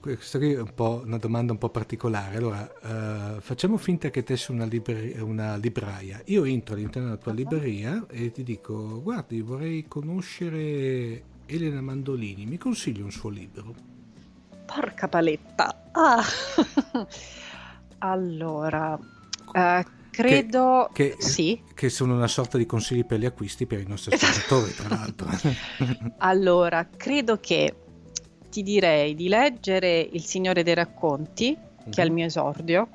[0.00, 2.36] questa qui è un po' una domanda un po' particolare.
[2.36, 6.22] Allora, uh, facciamo finta che te sei una, libri- una, libraia.
[6.26, 7.38] Io entro all'interno della tua uh-huh.
[7.38, 12.46] libreria e ti dico: Guardi, vorrei conoscere Elena Mandolini.
[12.46, 13.74] Mi consigli un suo libro?
[14.64, 15.88] Porca paletta.
[15.92, 16.22] Ah.
[17.98, 19.84] allora, uh,
[20.14, 21.60] credo che, che, sì.
[21.74, 25.28] che sono una sorta di consigli per gli acquisti per i nostri ascoltatori, tra l'altro.
[26.18, 27.74] allora, credo che
[28.50, 31.90] ti direi di leggere Il Signore dei Racconti, mm-hmm.
[31.90, 32.16] che è il mhm.
[32.16, 32.88] mio esordio.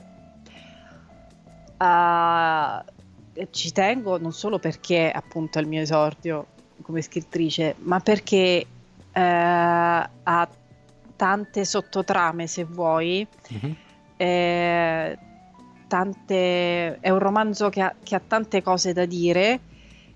[1.78, 6.48] Uh, ci tengo non solo perché appunto è il mio esordio
[6.82, 10.50] come scrittrice, ma perché uh, ha
[11.16, 13.28] tante sottotrame, se vuoi.
[13.54, 13.72] Mm-hmm.
[14.16, 15.18] Eh,
[15.90, 19.60] tante, è un romanzo che ha, che ha tante cose da dire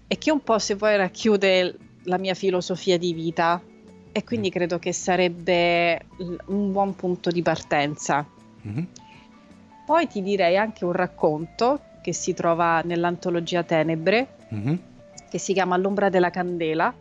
[0.08, 3.62] e che un po', se vuoi, racchiude la mia filosofia di vita
[4.12, 4.52] e quindi mm.
[4.52, 6.06] credo che sarebbe
[6.46, 8.26] un buon punto di partenza.
[8.66, 8.84] Mm-hmm.
[9.86, 14.76] Poi ti direi anche un racconto che si trova nell'antologia Tenebre, mm-hmm.
[15.30, 16.94] che si chiama L'ombra della candela.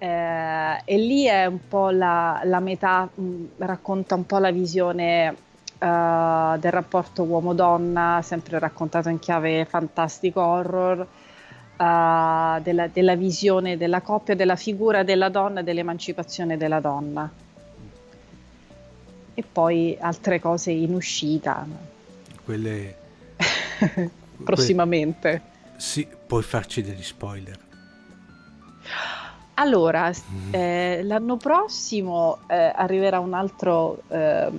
[0.00, 4.50] Eh, e lì è un po' la, la metà, mh, mm, racconta un po' la
[4.50, 5.34] visione
[5.78, 14.00] uh, del rapporto uomo-donna, sempre raccontato in chiave fantastico horror uh, della, della, visione della
[14.00, 17.30] coppia, della figura della donna e dell'emancipazione della donna.
[19.34, 21.66] E poi altre cose in uscita.
[22.44, 22.96] Quelle...
[24.42, 25.30] Prossimamente.
[25.30, 25.76] Que...
[25.76, 27.66] Sì, puoi farci degli spoiler.
[29.54, 30.54] Allora, mm.
[30.54, 34.50] eh, l'anno prossimo eh, arriverà un altro eh,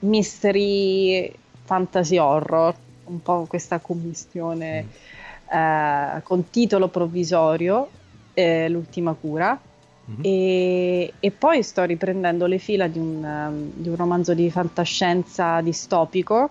[0.00, 1.32] mystery
[1.64, 2.74] fantasy horror,
[3.04, 4.82] un po' questa commistione.
[4.82, 5.08] Mm
[5.50, 7.88] eh, con titolo provvisorio,
[8.34, 9.58] eh, L'ultima cura.
[10.08, 10.20] Mm-hmm.
[10.22, 15.60] E, e, poi sto riprendendo le fila di un, um, di un romanzo di fantascienza
[15.60, 16.50] distopico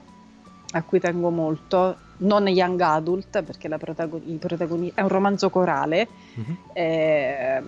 [0.71, 6.07] a cui tengo molto, non young adult perché la protagoni- protagoni- è un romanzo corale
[6.37, 6.55] mm-hmm.
[6.73, 7.63] eh,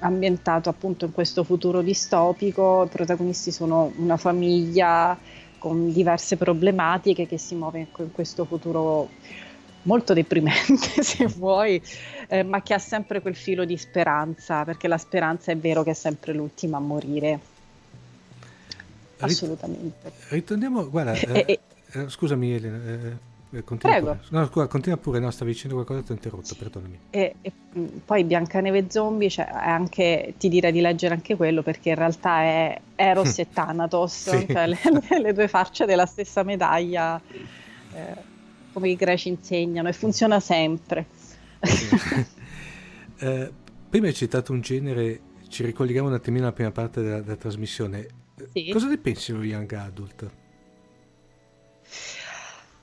[0.00, 5.16] ambientato appunto in questo futuro distopico, i protagonisti sono una famiglia
[5.58, 9.08] con diverse problematiche che si muove in questo futuro
[9.82, 11.82] molto deprimente se vuoi,
[12.28, 15.90] eh, ma che ha sempre quel filo di speranza, perché la speranza è vero che
[15.90, 17.40] è sempre l'ultima a morire.
[19.18, 20.12] Assolutamente.
[20.28, 21.58] Ritorniamo, guarda, eh,
[21.92, 23.18] eh, scusami Elena,
[23.50, 24.16] eh, continua Prego.
[24.16, 24.26] Pure.
[24.30, 26.98] No, scusa, continua pure, no, stavi dicendo qualcosa, ti ho interrotto, perdonami.
[27.10, 31.90] E, e mm, poi Biancaneve Zombie, cioè, anche, ti direi di leggere anche quello, perché
[31.90, 34.46] in realtà è Eros e Thanatos, sì.
[34.48, 34.78] cioè le,
[35.22, 37.20] le, due facce della stessa medaglia.
[37.92, 38.36] Eh,
[38.72, 41.06] come i greci insegnano e funziona sempre.
[43.18, 43.52] eh,
[43.88, 48.06] prima hai citato un genere, ci ricolleghiamo un attimino alla prima parte della, della trasmissione.
[48.52, 48.70] Sì.
[48.70, 50.30] Cosa ne pensi dello young adult?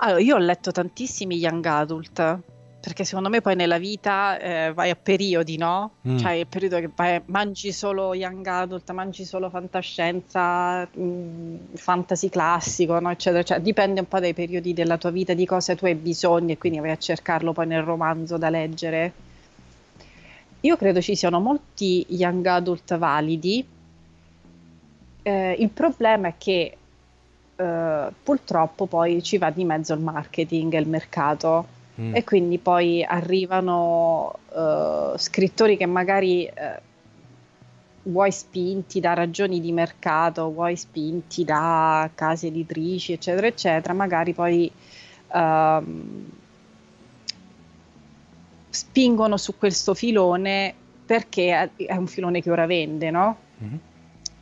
[0.06, 2.40] Allora, io ho letto tantissimi young adult
[2.80, 5.94] perché secondo me poi nella vita eh, vai a periodi, no?
[6.08, 6.18] Mm.
[6.18, 12.30] Cioè il periodo che vai, mangi solo young adult, mangi solo fantascienza, mh, mm, fantasy
[12.30, 13.10] classico, no?
[13.10, 16.52] eccetera, cioè, dipende un po' dai periodi della tua vita, di cosa tu hai bisogno
[16.52, 19.14] e quindi vai a cercarlo poi nel romanzo da leggere.
[20.60, 23.66] Io credo ci siano molti young adult validi.
[25.24, 26.78] Eh, il problema è che
[27.56, 32.16] eh, purtroppo poi ci va di mezzo il marketing e il mercato Mm.
[32.16, 40.52] E quindi poi arrivano uh, scrittori che magari uh, vuoi spinti da ragioni di mercato,
[40.52, 44.70] vuoi spinti da case editrici, eccetera, eccetera, magari poi
[45.32, 45.84] uh,
[48.70, 50.74] spingono su questo filone
[51.06, 53.38] perché è un filone che ora vende, no?
[53.64, 53.76] Mm-hmm.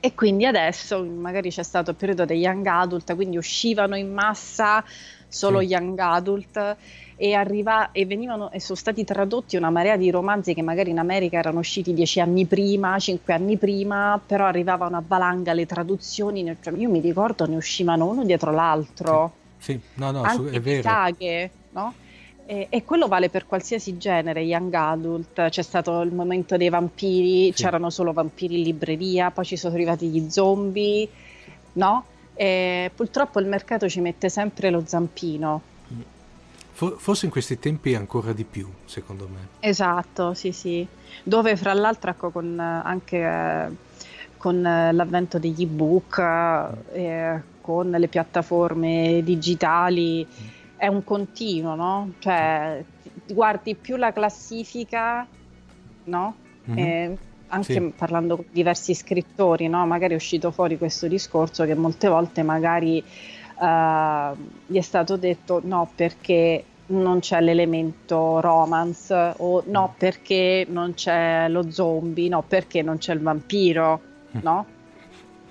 [0.05, 4.83] E quindi adesso magari c'è stato il periodo dei young adult, quindi uscivano in massa
[5.29, 5.67] solo sì.
[5.67, 6.75] young adult
[7.15, 10.99] e, arriva, e, venivano, e sono stati tradotti una marea di romanzi che magari in
[10.99, 16.53] America erano usciti dieci anni prima, cinque anni prima, però arrivava una valanga le traduzioni,
[16.59, 19.31] cioè, io mi ricordo ne uscivano uno dietro l'altro.
[19.57, 19.79] Sì, sì.
[19.93, 20.81] no, no, Anche è vero.
[20.81, 21.93] Saghe, no?
[22.45, 27.53] E, e, quello vale per qualsiasi genere, young adult, c'è stato il momento dei vampiri,
[27.53, 27.63] sì.
[27.63, 31.07] c'erano solo vampiri in libreria, poi ci sono arrivati gli zombie,
[31.73, 32.05] no?
[32.33, 35.61] E purtroppo il mercato ci mette sempre lo zampino.
[36.73, 39.47] Forse in questi tempi ancora di più, secondo me.
[39.59, 40.85] Esatto, sì, sì.
[41.21, 43.77] Dove fra l'altro ecco, con, anche
[44.37, 46.17] con l'avvento degli ebook,
[46.91, 50.27] eh, con le piattaforme digitali,
[50.83, 52.11] è un continuo, no?
[52.19, 52.83] Cioè,
[53.29, 55.25] guardi più la classifica,
[56.05, 56.35] no?
[56.69, 56.77] Mm-hmm.
[56.77, 57.17] Eh,
[57.47, 57.93] anche Sì.
[57.95, 59.85] parlando con diversi scrittori, no?
[59.85, 64.31] Magari è uscito fuori questo discorso che molte volte magari eh,
[64.65, 71.47] gli è stato detto no perché non c'è l'elemento romance o no perché non c'è
[71.47, 74.01] lo zombie, no perché non c'è il vampiro,
[74.35, 74.39] Mm.
[74.41, 74.65] no?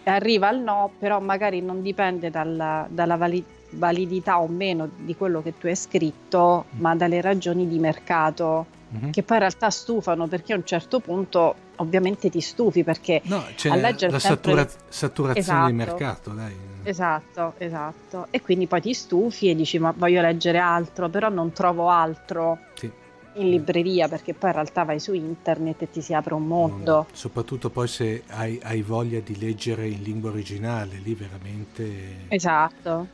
[0.04, 5.42] Arriva il no, però magari non dipende dalla, dalla vali- validità o meno di quello
[5.42, 6.80] che tu hai scritto, Mm.
[6.80, 9.10] ma dalle ragioni di mercato Mhm.
[9.10, 13.42] che poi in realtà stufano perché a un certo punto ovviamente ti stufi perché No,
[13.56, 15.96] c'è a leggere la sempre- satura- saturazione di Esatto.
[15.96, 16.54] mercato, dai.
[16.82, 21.52] esatto, esatto e quindi poi ti stufi e dici ma voglio leggere altro però non
[21.52, 22.90] trovo altro Sì.
[23.36, 27.06] in libreria perché poi in realtà vai su internet e ti si apre un mondo
[27.12, 32.26] Soprattutto poi se hai, hai voglia di leggere in lingua originale, lì veramente...
[32.28, 33.06] esatto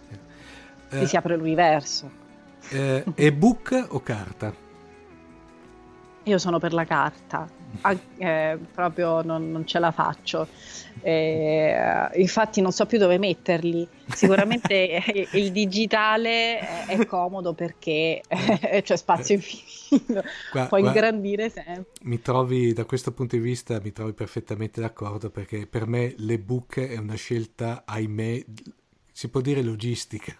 [0.90, 2.10] Eh, si apre l'universo.
[2.70, 4.66] Eh, ebook o carta?
[6.28, 7.48] io sono per la carta.
[7.82, 10.46] An- eh, proprio non, non ce la faccio.
[11.00, 13.86] Eh, infatti non so più dove metterli.
[14.06, 20.22] Sicuramente eh, il digitale è, comodo perché eh, c'è spazio infinito.
[20.50, 21.86] Qua- puoi qua- ingrandire sempre.
[22.02, 26.78] mi trovi da questo punto di vista mi trovi perfettamente d'accordo perché per me l'ebook
[26.80, 28.44] è una scelta ahimè
[29.10, 30.36] si può dire logistica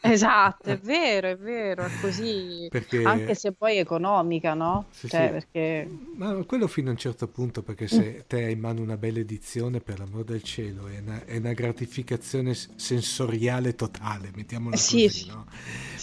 [0.00, 4.90] esatto è vero è vero è così perché anche se poi è economica no?
[4.90, 5.30] Sì, Cioè, sì.
[5.30, 8.00] perché ma quello fino a un certo punto perché Mm.
[8.00, 11.36] se te hai in mano una bella edizione per l'amor del cielo è una, è
[11.36, 15.26] una gratificazione sensoriale totale mettiamola Sì, così sì.
[15.26, 15.46] no?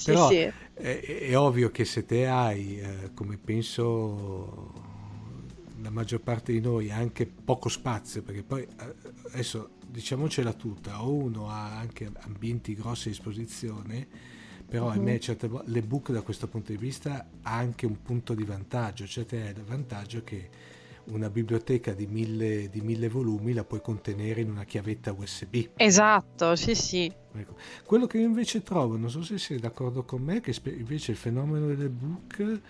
[0.04, 0.38] Però
[0.74, 4.74] È, è ovvio che se te hai, eh, come penso
[5.82, 8.96] la maggior parte di noi, anche poco spazio, perché poi eh,
[9.32, 14.08] adesso diciamocela tutta, o uno ha anche ambienti grossi a disposizione,
[14.68, 14.92] però Mhm.
[14.92, 19.06] ahimè certe volte l'ebook da questo punto di vista ha anche un punto di vantaggio,
[19.06, 20.50] cioè te hai il vantaggio che
[21.06, 25.56] una biblioteca di mille, di mille volumi la puoi contenere in una chiavetta USB.
[25.78, 27.56] esatto sì sì Ecco.
[27.86, 31.18] Quello che io invece trovo, non so se sei d'accordo con me, che invece il
[31.18, 32.62] fenomeno dell'ebook,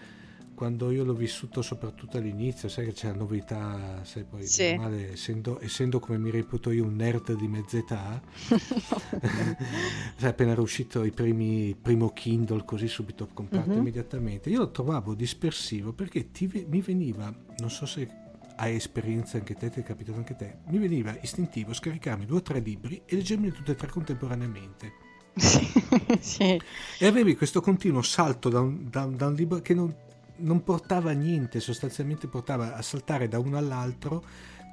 [0.55, 4.73] quando io l'ho vissuto soprattutto all'inizio, sai che c'è la novità, sai poi Sì.
[4.75, 8.21] male, essendo, essendo come mi reputo io un nerd di mezz'età,
[10.17, 13.77] sai, appena era uscito i primi, il primo Kindle così subito comprato Mhm.
[13.77, 18.21] immediatamente, io lo trovavo dispersivo perché ti mi veniva, non so se
[18.57, 22.41] hai esperienza anche te, ti è capitato anche te, mi veniva istintivo scaricarmi due o
[22.41, 24.91] tre libri e leggermi tutti e tre contemporaneamente.
[25.35, 25.67] sì,
[26.19, 26.61] sì.
[26.99, 29.91] E avevi questo continuo salto da un, da da un libro che non,
[30.43, 34.23] non portava a niente, sostanzialmente portava a saltare da uno all'altro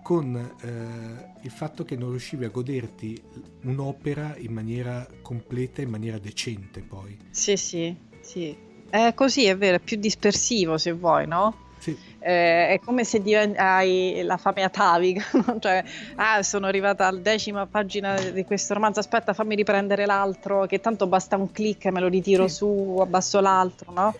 [0.02, 3.20] con eh, il fatto che non riuscivi a goderti
[3.62, 7.16] un'opera in maniera completa, in maniera decente poi.
[7.30, 8.56] Sì, sì, sì.
[8.88, 11.68] È così, è vero, è più dispersivo se vuoi, no?
[11.78, 15.58] Sì, Eh, è come se diven- hai la fame atavica, no?
[15.58, 15.82] Cioè,
[16.16, 21.06] ah, sono arrivata alla decima pagina di questo romanzo, aspetta, fammi riprendere l'altro, che tanto
[21.06, 22.56] basta un clic e me lo ritiro Sì.
[22.56, 24.14] su, abbasso l'altro, no?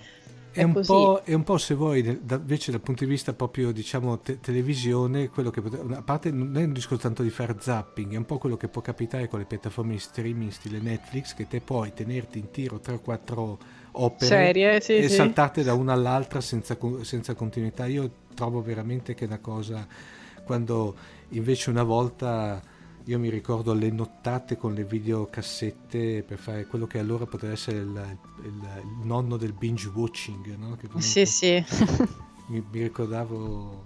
[0.53, 3.71] È È un, è un po' se vuoi, da- invece dal punto di vista proprio
[3.71, 8.15] diciamo te- televisione, quello che a parte non è un discorso tanto di fare zapping,
[8.15, 11.47] è un po' quello che può capitare con le piattaforme di streaming stile Netflix, che
[11.47, 13.59] te puoi tenerti in tiro 3 o 4
[13.93, 15.15] opere Serie, sì, e sì.
[15.15, 17.87] saltate da una all'altra senza, senza continuità.
[17.87, 19.87] Io trovo veramente che è una cosa,
[20.45, 20.97] quando
[21.31, 22.61] invece una volta
[23.05, 27.79] io mi ricordo le nottate con le videocassette per fare quello che allora poteva essere
[27.79, 30.77] il, il- il nonno del binge watching, no?
[30.77, 31.65] Che Sì, sì.
[32.49, 33.85] Mi, mi ricordavo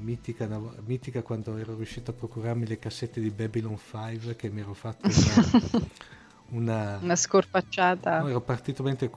[0.00, 0.48] mitica,
[0.84, 5.08] mitica quando ero riuscito a procurarmi le cassette di Babylon 5 che mi ero fatto
[5.08, 5.88] una...
[6.50, 8.20] una- Una scorpacciata.
[8.20, 9.10] no, ero partito mentre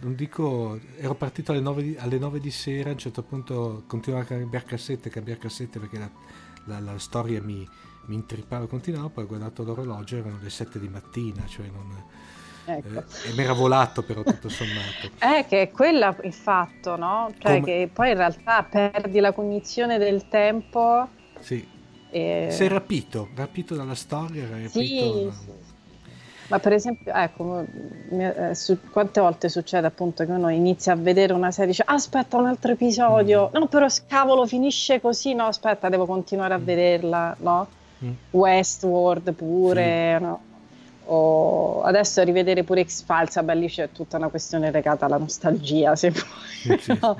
[0.00, 3.84] non dico ero partito alle 9 di, alle 9 di sera a un certo punto
[3.86, 6.10] continuavo a cambiare cassette cambiare cassette perché la,
[6.66, 7.66] la- la storia mi,
[8.08, 12.02] mi intrippava e continuavo poi ho guardato l'orologio erano le 7 di mattina cioè non,
[12.66, 13.02] Ecco.
[13.24, 17.30] eh, e mi era volato però tutto sommato Eh, che è quello il fatto, no?
[17.38, 21.08] Cioè Come- che poi in realtà perdi la cognizione del tempo
[21.40, 21.66] sì
[22.10, 22.48] e...
[22.50, 25.76] sei rapito rapito dalla storia rapito Sì, sì.
[26.48, 27.62] Ma per esempio, ecco,
[28.10, 31.82] eh, su- quante volte succede appunto che uno inizia a vedere una serie e dice
[31.86, 36.64] aspetta un altro episodio, no però cavolo finisce così, no aspetta devo continuare a Mm.
[36.64, 37.68] vederla, no?
[38.04, 38.10] Mm.
[38.30, 40.40] Westworld pure, no?
[41.06, 46.10] O adesso rivedere pure X-Files, vabbè lì c'è tutta una questione legata alla nostalgia, se
[46.10, 46.78] vuoi.
[46.78, 46.98] Sì, sì.
[47.00, 47.16] no?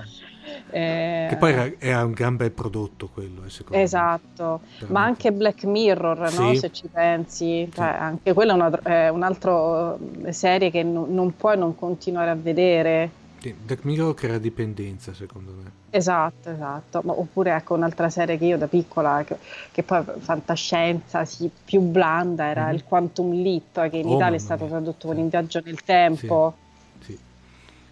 [0.70, 3.80] Eh, che poi era, era un gran bel prodotto quello eh.
[3.80, 6.52] Esatto, ma anche Black Mirror, no?
[6.52, 6.56] Sì.
[6.56, 9.96] se ci pensi, cioè, anche quella è una- è un'altra
[10.30, 13.10] serie che non, non puoi non continuare a vedere.
[13.40, 15.77] Sì, Black Mirror crea dipendenza, secondo me.
[15.90, 17.00] Esatto, esatto.
[17.04, 19.36] Ma, oppure ecco un'altra serie che io da piccola, che,
[19.72, 22.74] che poi fantascienza sì, più blanda, era mm-hmm.
[22.74, 26.54] il Quantum Leap, che in oh, Italia è stato tradotto con Il viaggio nel tempo.
[27.00, 27.18] Sì,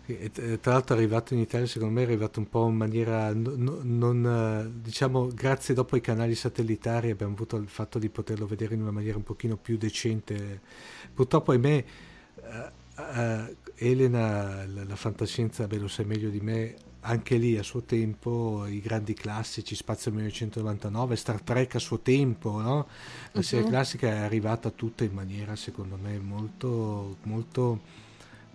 [0.06, 0.18] sì.
[0.18, 3.32] E, tra l'altro è arrivato in Italia, secondo me è arrivato un po' in maniera
[3.32, 8.74] non, non, diciamo, grazie dopo ai canali satellitari abbiamo avuto il fatto di poterlo vedere
[8.74, 10.60] in una maniera un pochino più decente.
[11.12, 11.84] Purtroppo, ahimè,
[12.36, 16.74] uh, uh, Elena, la, la fantascienza, beh lo sai meglio di me,
[17.06, 22.60] anche lì a suo tempo i grandi classici, Spazio 1999, Star Trek a suo tempo,
[22.60, 22.74] no?
[22.74, 22.86] la
[23.32, 23.42] uh-huh.
[23.42, 23.70] serie mhm.
[23.70, 27.80] classica è arrivata tutta in maniera secondo me molto, molto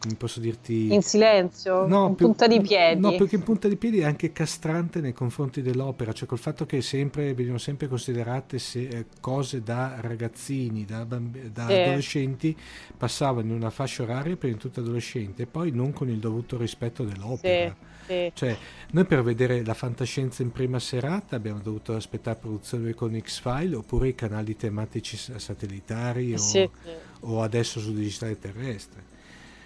[0.01, 0.91] come posso dirti...
[0.91, 2.99] In silenzio, no, in più, punta di piedi.
[2.99, 6.65] No, perché in punta di piedi è anche castrante nei confronti dell'opera, cioè col fatto
[6.65, 11.73] che sempre, vengono sempre considerate se, eh, cose da ragazzini, da, bamb- da sì.
[11.73, 12.57] adolescenti,
[12.97, 16.57] passavano in una fascia oraria per in tutto adolescente e poi non con il dovuto
[16.57, 17.75] rispetto dell'opera.
[18.03, 18.31] Sì, sì.
[18.33, 18.57] Cioè,
[18.93, 24.07] noi per vedere la fantascienza in prima serata abbiamo dovuto aspettare produzione con X-File oppure
[24.07, 26.71] i canali tematici satellitari o,
[27.19, 29.09] o adesso su digitale terrestre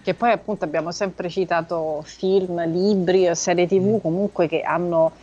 [0.06, 3.98] che poi appunto abbiamo sempre citato film, libri, serie tv mm.
[4.02, 5.14] comunque che hanno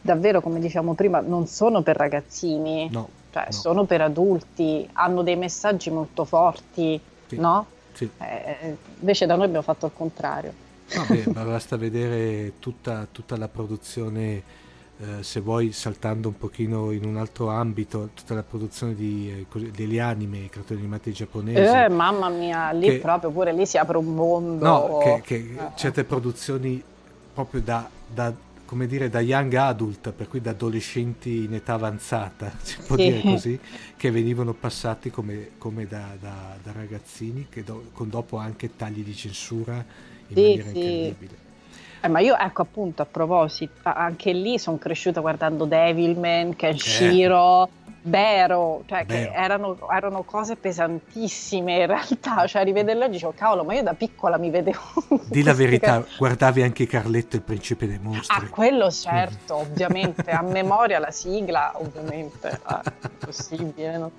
[0.00, 3.52] davvero, come diciamo prima, non sono per ragazzini, no, cioè no.
[3.52, 7.66] sono per adulti, hanno dei messaggi molto forti, sì, no?
[7.92, 8.08] Sì.
[8.16, 10.54] Eh, invece da noi abbiamo fatto il contrario.
[10.90, 14.42] Vabbè, ma basta vedere tutta, tutta la produzione
[15.02, 19.70] eh, se vuoi saltando un pochino in un altro ambito tutta la produzione di, eh,
[19.70, 21.58] degli anime, i cartoni animati giapponesi.
[21.58, 24.64] Eh, mamma mia, lì che, proprio pure lì si apre un mondo.
[24.64, 25.70] No, che, che eh.
[25.74, 26.82] certe produzioni
[27.32, 28.30] proprio da, da,
[28.66, 33.04] come dire, da young adult, per cui da adolescenti in età avanzata, si può sì.
[33.04, 33.58] dire così,
[33.96, 39.02] che venivano passati come, come da, da, da, ragazzini, che do, con dopo anche tagli
[39.02, 39.76] di censura
[40.26, 40.68] in sì, maniera sì.
[40.68, 41.39] incredibile.
[42.02, 47.78] Eh, ma io, ecco appunto, a proposito, anche lì sono cresciuta guardando Devilman, Kenshiro, eh.
[48.02, 53.74] Bero, cioè che erano, erano, cose pesantissime in realtà, cioè rivederle oggi dicevo, cavolo, ma
[53.74, 54.80] io da piccola mi vedevo...
[55.28, 58.46] Di la verità, guardavi anche Carletto il principe dei mostri.
[58.46, 64.10] Ah, quello certo, ovviamente, a memoria la sigla, ovviamente, ah, impossibile, no?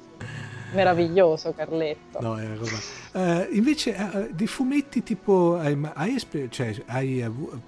[0.71, 2.19] Meraviglioso Carletto.
[2.19, 2.77] No, era roba.
[3.13, 6.17] Uh, invece uh, di fumetti tipo hai, hai,
[6.49, 7.61] cioè, hai uh,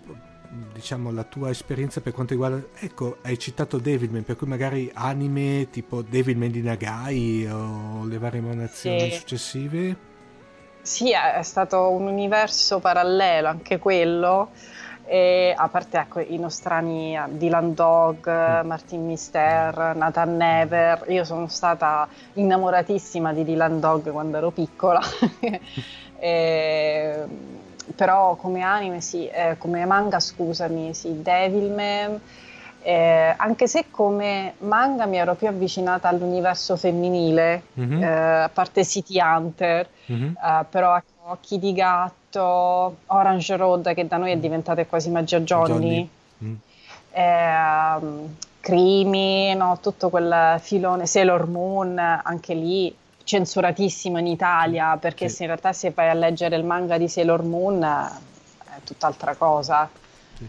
[0.74, 5.68] diciamo la tua esperienza per quanto riguarda ecco, hai citato Devilman, per cui magari anime
[5.70, 9.18] tipo Devilman di Nagai o le varie emanazioni sì.
[9.18, 10.12] successive?
[10.82, 14.52] Sì, è stato un universo parallelo anche quello
[15.06, 18.68] e a parte ecco, i nostrani Dylan Dog, mm.
[18.68, 25.02] Martin Mister, Nathan Never, io sono stata innamoratissima di Dylan Dog quando ero piccola,
[26.18, 27.24] e,
[27.96, 32.20] però come anime sì, eh, come manga scusami, sì, Devilman,
[32.82, 38.04] eh, anche se come manga mi ero più avvicinata all'universo femminile, mm-hmm.
[38.04, 40.34] eh, a parte City Hunter, mm-hmm.
[40.36, 45.40] eh, però ecco, Occhi di gatto, Orange Road che da noi è diventata quasi Magia
[45.40, 46.10] Johnny, Johnny.
[46.44, 46.56] Mm.
[47.12, 52.94] Eh, Crimi, no, tutto quel filone, Sailor Moon, anche lì
[53.24, 55.36] censuratissimo in Italia perché sì.
[55.36, 59.90] se in realtà se vai a leggere il manga di Sailor Moon è tutt'altra cosa.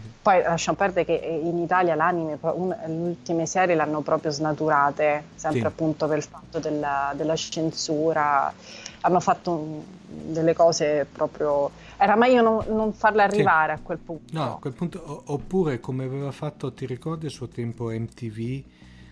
[0.01, 0.09] Sì.
[0.21, 5.61] Poi lasciamo perdere che in Italia l'anime, un, le ultime serie l'hanno proprio snaturate, sempre
[5.61, 5.65] sì.
[5.65, 8.53] appunto per il fatto della, della censura
[9.01, 11.69] hanno fatto delle cose proprio...
[11.97, 13.79] Era meglio non, non farle arrivare sì.
[13.79, 14.33] a quel punto.
[14.33, 18.63] No, a quel punto, oppure come aveva fatto, ti ricordi a suo tempo MTV,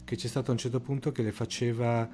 [0.03, 2.07] che c'è stato a un certo punto che le faceva,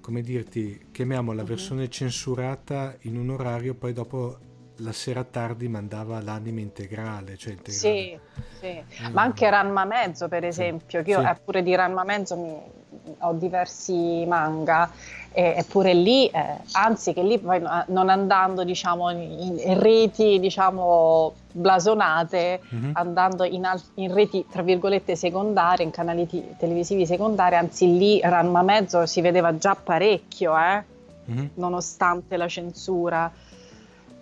[0.00, 1.48] come dirti, chiamiamo la uh-huh.
[1.48, 4.38] versione censurata in un orario, poi dopo
[4.82, 7.78] la sera tardi mandava l'anime integrale, cioè integrale.
[7.78, 8.18] Sì,
[8.60, 8.82] sì.
[9.02, 9.12] Mm.
[9.12, 11.40] ma anche Ranma Mezzo per esempio, che io sì.
[11.44, 12.56] pure di Ranma Mezzo mi,
[13.18, 14.90] ho diversi manga
[15.32, 22.60] eppure lì, eh, anzi che lì poi non andando diciamo, in, in reti diciamo, blasonate,
[22.74, 22.90] mm-hmm.
[22.94, 28.20] andando in, al- in, reti tra virgolette secondarie, in canali t- televisivi secondari, anzi lì
[28.20, 30.84] Ranma Mezzo si vedeva già parecchio, eh?
[31.30, 31.46] mm-hmm.
[31.54, 33.32] nonostante la censura.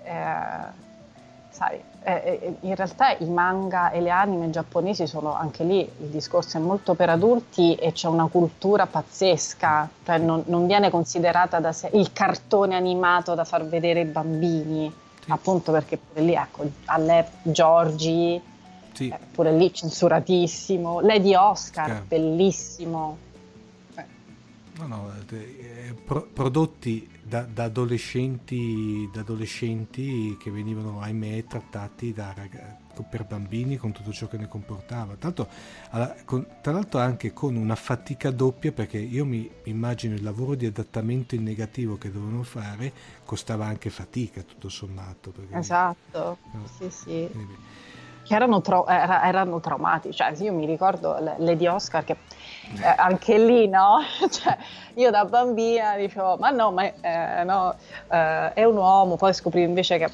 [0.08, 0.86] Eh,
[1.50, 6.06] sai, eh, eh, in realtà i manga e le anime giapponesi sono anche lì, il
[6.06, 11.58] discorso è molto per adulti e c'è una cultura pazzesca, cioè non, non viene considerata
[11.58, 14.92] da sé il cartone animato da far vedere ai bambini,
[15.24, 15.30] sì.
[15.30, 18.40] appunto perché pure lì, ecco, alle Giorgi,
[18.92, 19.08] sì.
[19.08, 22.02] eh, pure lì censuratissimo, Lady Oscar, Scar.
[22.06, 23.18] bellissimo.
[24.78, 32.34] No, no, eh, pro- prodotti da, da, adolescenti, da, adolescenti, che venivano, ahimè, trattati da,
[33.08, 35.14] per bambini con tutto ciò che ne comportava.
[35.16, 35.46] Tanto,
[35.90, 41.34] tra l'altro anche con una fatica doppia, perché io mi immagino il lavoro di adattamento
[41.34, 42.92] in negativo che dovevano fare,
[43.24, 45.30] costava anche fatica, tutto sommato.
[45.30, 47.28] Perché, esatto, no, sì, sì.
[47.30, 47.56] Quindi,
[48.24, 48.84] che erano, tra-
[49.24, 50.16] erano traumatici.
[50.16, 52.16] Cioè, io mi ricordo Lady Oscar che
[52.76, 53.98] eh, anche lì, no?
[54.30, 54.56] cioè,
[54.94, 57.74] io da bambina dicevo, ma no, ma eh, no,
[58.10, 59.16] eh, è un uomo.
[59.16, 60.10] Poi scoprivo invece che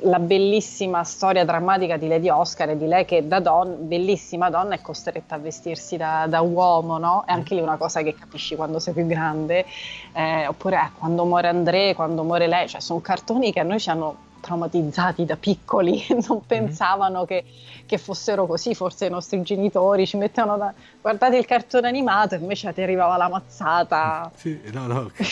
[0.00, 4.74] la bellissima storia drammatica di Lady Oscar è di lei che da donna, bellissima donna,
[4.74, 7.24] è costretta a vestirsi da, da uomo, no?
[7.26, 9.64] E anche lì una cosa che capisci quando sei più grande.
[10.12, 13.80] Eh, oppure eh, quando muore André, quando muore lei, cioè sono cartoni che a noi
[13.80, 16.46] ci hanno traumatizzati da piccoli, non mhm.
[16.46, 17.26] pensavano mm.
[17.26, 17.44] che,
[17.86, 20.74] che, fossero così, forse i nostri genitori ci mettevano da...
[21.00, 24.30] guardate il cartone animato e invece ti arrivava la mazzata.
[24.44, 25.10] Sì, no, no.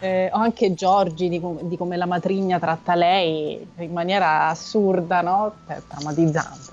[0.00, 5.52] eh, o anche Giorgi di, di, come la matrigna tratta lei in maniera assurda, no?
[5.66, 6.72] Eh, traumatizzante,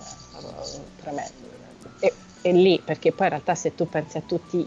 [1.01, 1.33] tremendo.
[1.99, 4.57] E, e lì, perché poi in realtà se tu pensi a tutte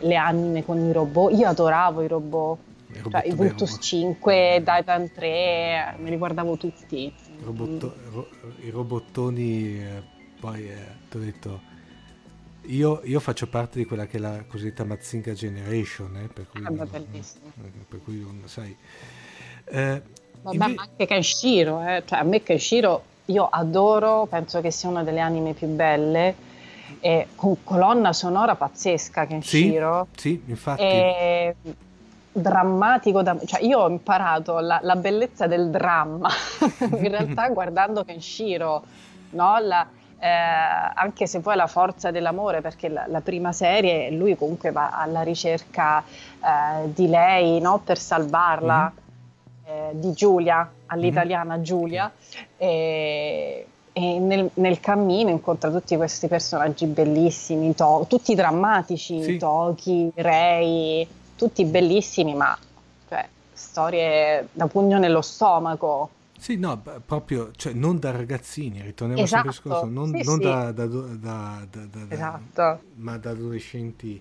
[0.00, 2.58] le anime con i robot, io adoravo i robot
[2.98, 7.12] i, cioè, Vultus 5, Titan 3, me li guardavo tutti.
[7.42, 8.28] Robotto, ro,
[8.60, 10.02] I robottoni, eh,
[10.40, 11.60] poi eh, ti ho detto,
[12.62, 16.64] io, io, faccio parte di quella che è la cosiddetta Mazinga Generation, eh, per cui,
[16.64, 17.52] ah, non, bellissimo.
[17.88, 18.76] per cui non sai.
[19.64, 20.02] Eh,
[20.42, 22.02] Vabbè, inve- ma anche Kenshiro, eh?
[22.06, 26.52] cioè, a me Kenshiro io adoro, penso che sia una delle anime più belle
[27.00, 30.08] e con colonna sonora pazzesca Kenshiro.
[30.14, 30.82] Sì, sì infatti.
[30.82, 31.54] E
[32.36, 36.28] drammatico, da, cioè io ho imparato la, la bellezza del dramma
[36.80, 38.82] in realtà guardando Kenshiro,
[39.30, 39.58] no?
[39.60, 39.86] la,
[40.18, 44.90] eh, anche se poi la forza dell'amore, perché la, la, prima serie lui comunque va
[44.90, 47.78] alla ricerca eh, di lei no?
[47.78, 49.90] per salvarla, mm-hmm.
[49.90, 51.62] eh, di Giulia, all'italiana mm-hmm.
[51.62, 52.12] Giulia,
[52.56, 59.36] e, e nel, nel, cammino incontra tutti questi personaggi bellissimi, to- tutti drammatici, sì.
[59.36, 62.56] Toki, Rei tutti bellissimi, ma
[63.08, 66.10] cioè, storie da pugno nello stomaco.
[66.38, 69.50] Sì, no, proprio, cioè, non da ragazzini, ritorniamo esatto.
[69.50, 70.44] sempre al discorso, non, sì, non sì.
[70.44, 72.80] Da, da, da, da, esatto.
[72.96, 74.20] ma da adolescenti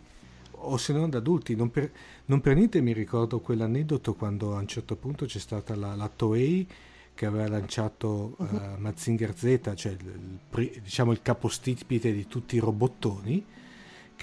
[0.52, 1.56] o se non da adulti.
[1.56, 1.91] Non per,
[2.26, 6.10] non per, niente mi ricordo quell'aneddoto quando a un certo punto c'è stata la, la
[6.14, 6.68] Toei
[7.14, 8.45] che aveva lanciato uh-huh.
[8.45, 13.45] uh, Mazinger Z, cioè il, il, diciamo il capostipite di tutti i robottoni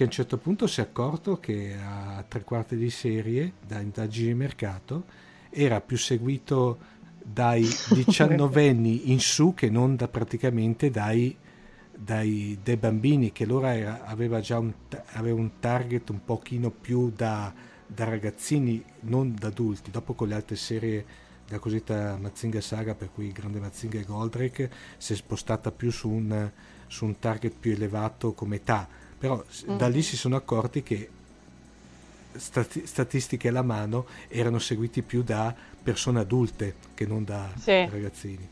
[0.00, 3.80] che a un certo punto si è accorto che a tre quarti di serie, da
[3.80, 5.04] indagini di mercato,
[5.50, 6.78] era più seguito
[7.22, 11.36] dai diciannovenni in su che non da praticamente dai,
[11.94, 14.72] dai, dai bambini, che allora era, aveva già un,
[15.12, 17.52] aveva un target un pochino più da,
[17.86, 19.90] da ragazzini, non da adulti.
[19.90, 21.04] Dopo con le altre serie
[21.48, 26.08] la cosiddetta Mazinga Saga, per cui Grande Mazinga e Goldrake, si è spostata più su
[26.08, 26.50] un,
[26.86, 29.76] su un target più elevato come età però mm.
[29.76, 31.08] da lì si sono accorti che
[32.32, 37.86] stati- statistiche alla mano erano seguiti più da persone adulte che non da sì.
[37.90, 38.48] ragazzini.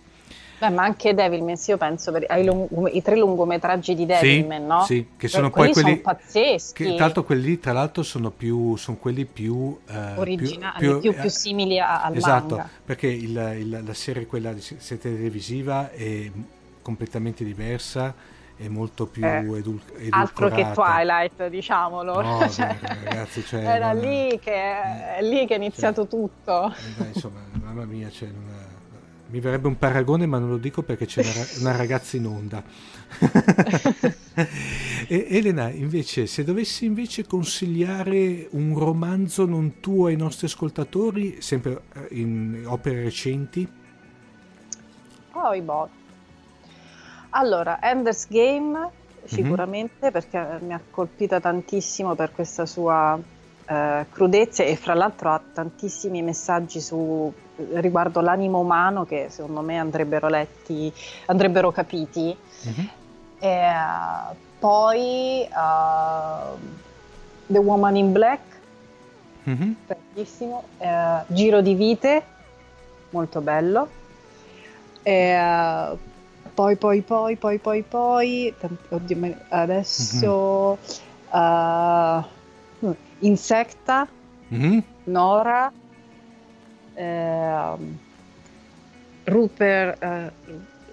[0.58, 4.66] Beh, ma anche Devilman, io penso per, ai lung- i tre lungometraggi di Devilman, sì,
[4.66, 4.82] no?
[4.84, 6.84] Sì, che sono poi quelli sono pazzeschi.
[6.84, 11.12] Che, tra l'altro quelli tra l'altro sono più sono quelli più eh, originali, più, più,
[11.12, 12.70] più, più simili a, al esatto, manga.
[12.84, 16.28] perché il, il, la serie quella di serie televisiva è
[16.82, 18.12] completamente diversa
[18.58, 20.16] è molto più eh, edul- edulcorata.
[20.16, 22.20] Altro che Twilight, diciamolo.
[22.20, 24.02] No, cioè, ragazzi, cioè, era non...
[24.02, 26.74] lì, che, è lì che è iniziato cioè, tutto.
[26.96, 28.66] Beh, insomma, mamma mia, cioè, una...
[29.28, 32.64] mi verrebbe un paragone, ma non lo dico perché c'è una, una ragazza in onda.
[35.06, 42.08] Elena, invece, se dovessi invece consigliare un romanzo non tuo ai nostri ascoltatori, sempre eh,
[42.10, 43.66] in opere recenti?
[45.32, 45.90] Oh, i bot.
[47.30, 48.88] Allora, Ender's Game mhm.
[49.24, 50.12] sicuramente mm-hmm.
[50.12, 53.18] perché mi ha colpita tantissimo per questa sua
[53.66, 57.32] eh, crudezza e fra l'altro ha tantissimi messaggi su,
[57.74, 60.92] riguardo l'animo umano che secondo me andrebbero letti,
[61.26, 62.36] andrebbero capiti.
[62.66, 62.86] Mm-hmm.
[63.40, 66.58] E, uh, poi uh,
[67.46, 68.40] The Woman in Black,
[69.48, 69.72] mm-hmm.
[69.86, 72.22] bellissimo, uh, Giro di vite,
[73.10, 73.88] molto bello.
[75.02, 75.96] E,
[76.58, 78.54] poi, poi, poi, poi, poi, poi,
[78.88, 80.76] oddio, adesso
[81.32, 82.20] mm-hmm.
[82.80, 84.08] uh, Insecta,
[84.52, 84.78] mm-hmm.
[85.04, 85.72] Nora,
[86.94, 87.76] eh,
[89.22, 90.32] Rupert, uh,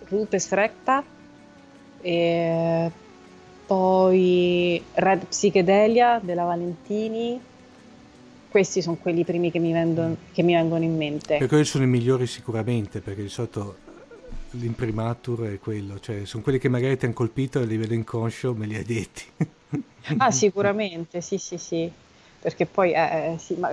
[0.07, 1.03] Rupert Recta
[1.99, 2.91] e
[3.65, 7.41] poi Red Psychedelia della Valentini.
[8.49, 11.37] Questi sono quelli primi che mi, vengono, che mi vengono in mente.
[11.39, 13.77] Per quelli sono i migliori sicuramente, perché di solito
[14.60, 18.65] l'imprimatur è quello, cioè sono quelli che magari ti hanno colpito a livello inconscio, me
[18.65, 19.23] li hai detti.
[20.18, 21.91] ah, sicuramente, sì, sì, sì,
[22.40, 23.72] perché poi, eh, eh, sì, ma,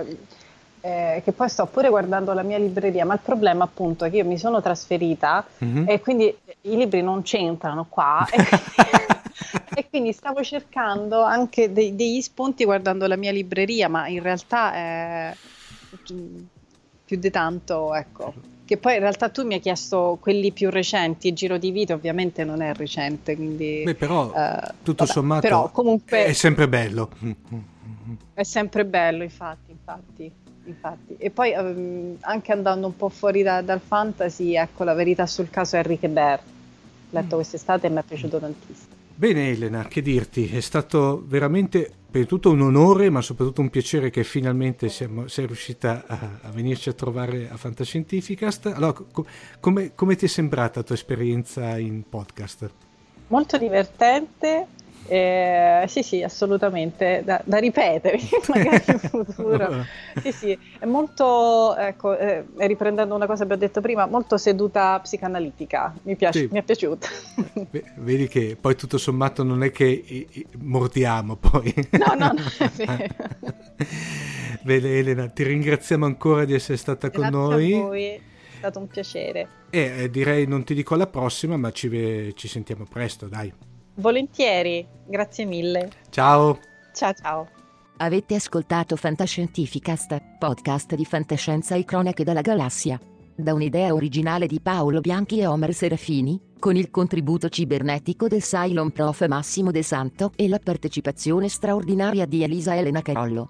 [0.81, 4.17] eh, che poi sto pure guardando la mia libreria, ma il problema appunto è che
[4.17, 5.87] io mi sono trasferita mm-hmm.
[5.87, 8.27] e quindi i libri non c'entrano qua.
[8.31, 8.43] e,
[9.75, 14.73] e quindi stavo cercando anche dei, degli spunti guardando la mia libreria, ma in realtà
[14.73, 15.35] è
[17.05, 18.33] più di tanto, ecco,
[18.73, 21.93] che poi in realtà tu mi hai chiesto quelli più recenti, il Giro di Vita
[21.93, 23.83] ovviamente non è recente, quindi...
[23.85, 27.09] Beh, però eh, tutto vabbè, sommato però, comunque, è sempre bello.
[28.33, 30.31] È sempre bello, infatti, infatti.
[30.65, 31.15] infatti.
[31.19, 35.51] E poi um, anche andando un po' fuori da, dal fantasy, ecco, la verità sul
[35.51, 36.39] caso è Enrique Bear.
[36.39, 37.37] L'ho letto mm.
[37.37, 38.92] quest'estate e mi è piaciuto tantissimo.
[39.15, 44.09] Bene Elena, che dirti, è stato veramente per tutto un onore, ma soprattutto un piacere
[44.09, 48.67] che finalmente siamo, sei riuscita a, a, venirci a trovare a Fantascientificast.
[48.67, 49.25] Allora, co-
[49.59, 52.69] come, come ti è sembrata la tua esperienza in podcast?
[53.27, 54.67] Molto divertente,
[55.07, 59.85] eh, sì, sì, assolutamente, da, da ripetere magari in futuro.
[60.21, 64.99] sì, sì, è molto, ecco, eh, riprendendo una cosa che abbiamo detto prima, molto seduta
[64.99, 66.47] psicanalitica, mi, piace, sì.
[66.51, 67.07] mi è piaciuta.
[67.97, 71.73] Vedi che poi tutto sommato non è che i, i, mordiamo poi.
[71.91, 73.15] no, no, no, è vero.
[74.61, 77.73] Bene Elena, ti ringraziamo ancora di essere stata Grazie con noi.
[77.73, 78.05] A voi.
[78.05, 78.21] È
[78.57, 79.47] stato un piacere.
[79.69, 83.53] E eh, direi non ti dico alla prossima, ma ci, ci sentiamo presto, dai.
[83.95, 85.89] Volentieri, grazie mille.
[86.09, 86.57] Ciao.
[86.93, 87.47] Ciao ciao.
[87.97, 92.99] Avete ascoltato Fantascientificast, podcast di fantascienza e cronache dalla galassia.
[93.35, 98.91] Da un'idea originale di Paolo Bianchi e Omer Serafini, con il contributo cibernetico del Cylon
[98.91, 103.49] Prof Massimo De Santo e la partecipazione straordinaria di Elisa Elena Carollo.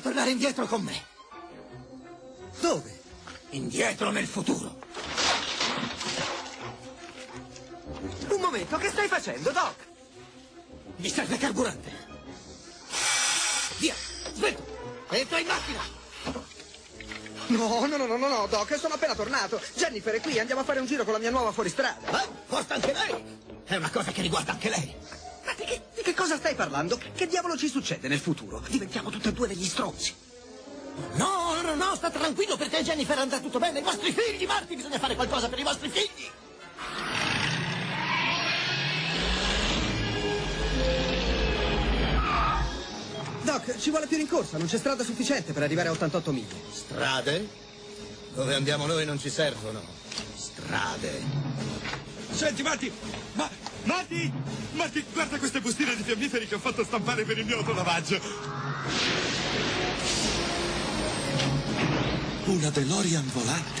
[0.00, 1.04] Devi tornare indietro con me.
[2.58, 3.00] Dove?
[3.50, 4.78] Indietro nel futuro.
[8.28, 9.74] Un momento, che stai facendo, Doc?
[10.96, 11.92] Mi serve carburante.
[13.76, 13.94] Via,
[14.32, 15.04] svelto.
[15.10, 15.80] Entra in macchina.
[17.48, 19.60] No, no, no, no, no, Doc, sono appena tornato.
[19.74, 22.22] Jennifer è qui, andiamo a fare un giro con la mia nuova fuoristrada.
[22.22, 23.38] Eh, forse anche lei?
[23.64, 24.94] È una cosa che riguarda anche lei.
[25.44, 26.98] Ma di che, di che cosa stai parlando?
[27.14, 28.62] Che diavolo ci succede nel futuro?
[28.68, 30.14] Diventiamo tutti e due degli stronzi.
[31.14, 33.80] No, no, no, sta tranquillo perché Jennifer andrà tutto bene.
[33.80, 36.28] I vostri figli, Marty, bisogna fare qualcosa per i vostri figli.
[43.42, 46.54] Doc, ci vuole più rincorsa, non c'è strada sufficiente per arrivare a 88 miglia.
[46.72, 47.48] Strade?
[48.34, 49.82] Dove andiamo noi non ci servono.
[50.34, 51.22] Strade.
[52.30, 52.92] Senti, Marty,
[53.32, 54.32] ma Matti!
[54.72, 58.20] Matti, guarda queste bustine di fiammiferi che ho fatto stampare per il mio autolavaggio.
[62.46, 63.80] Una DeLorean volante.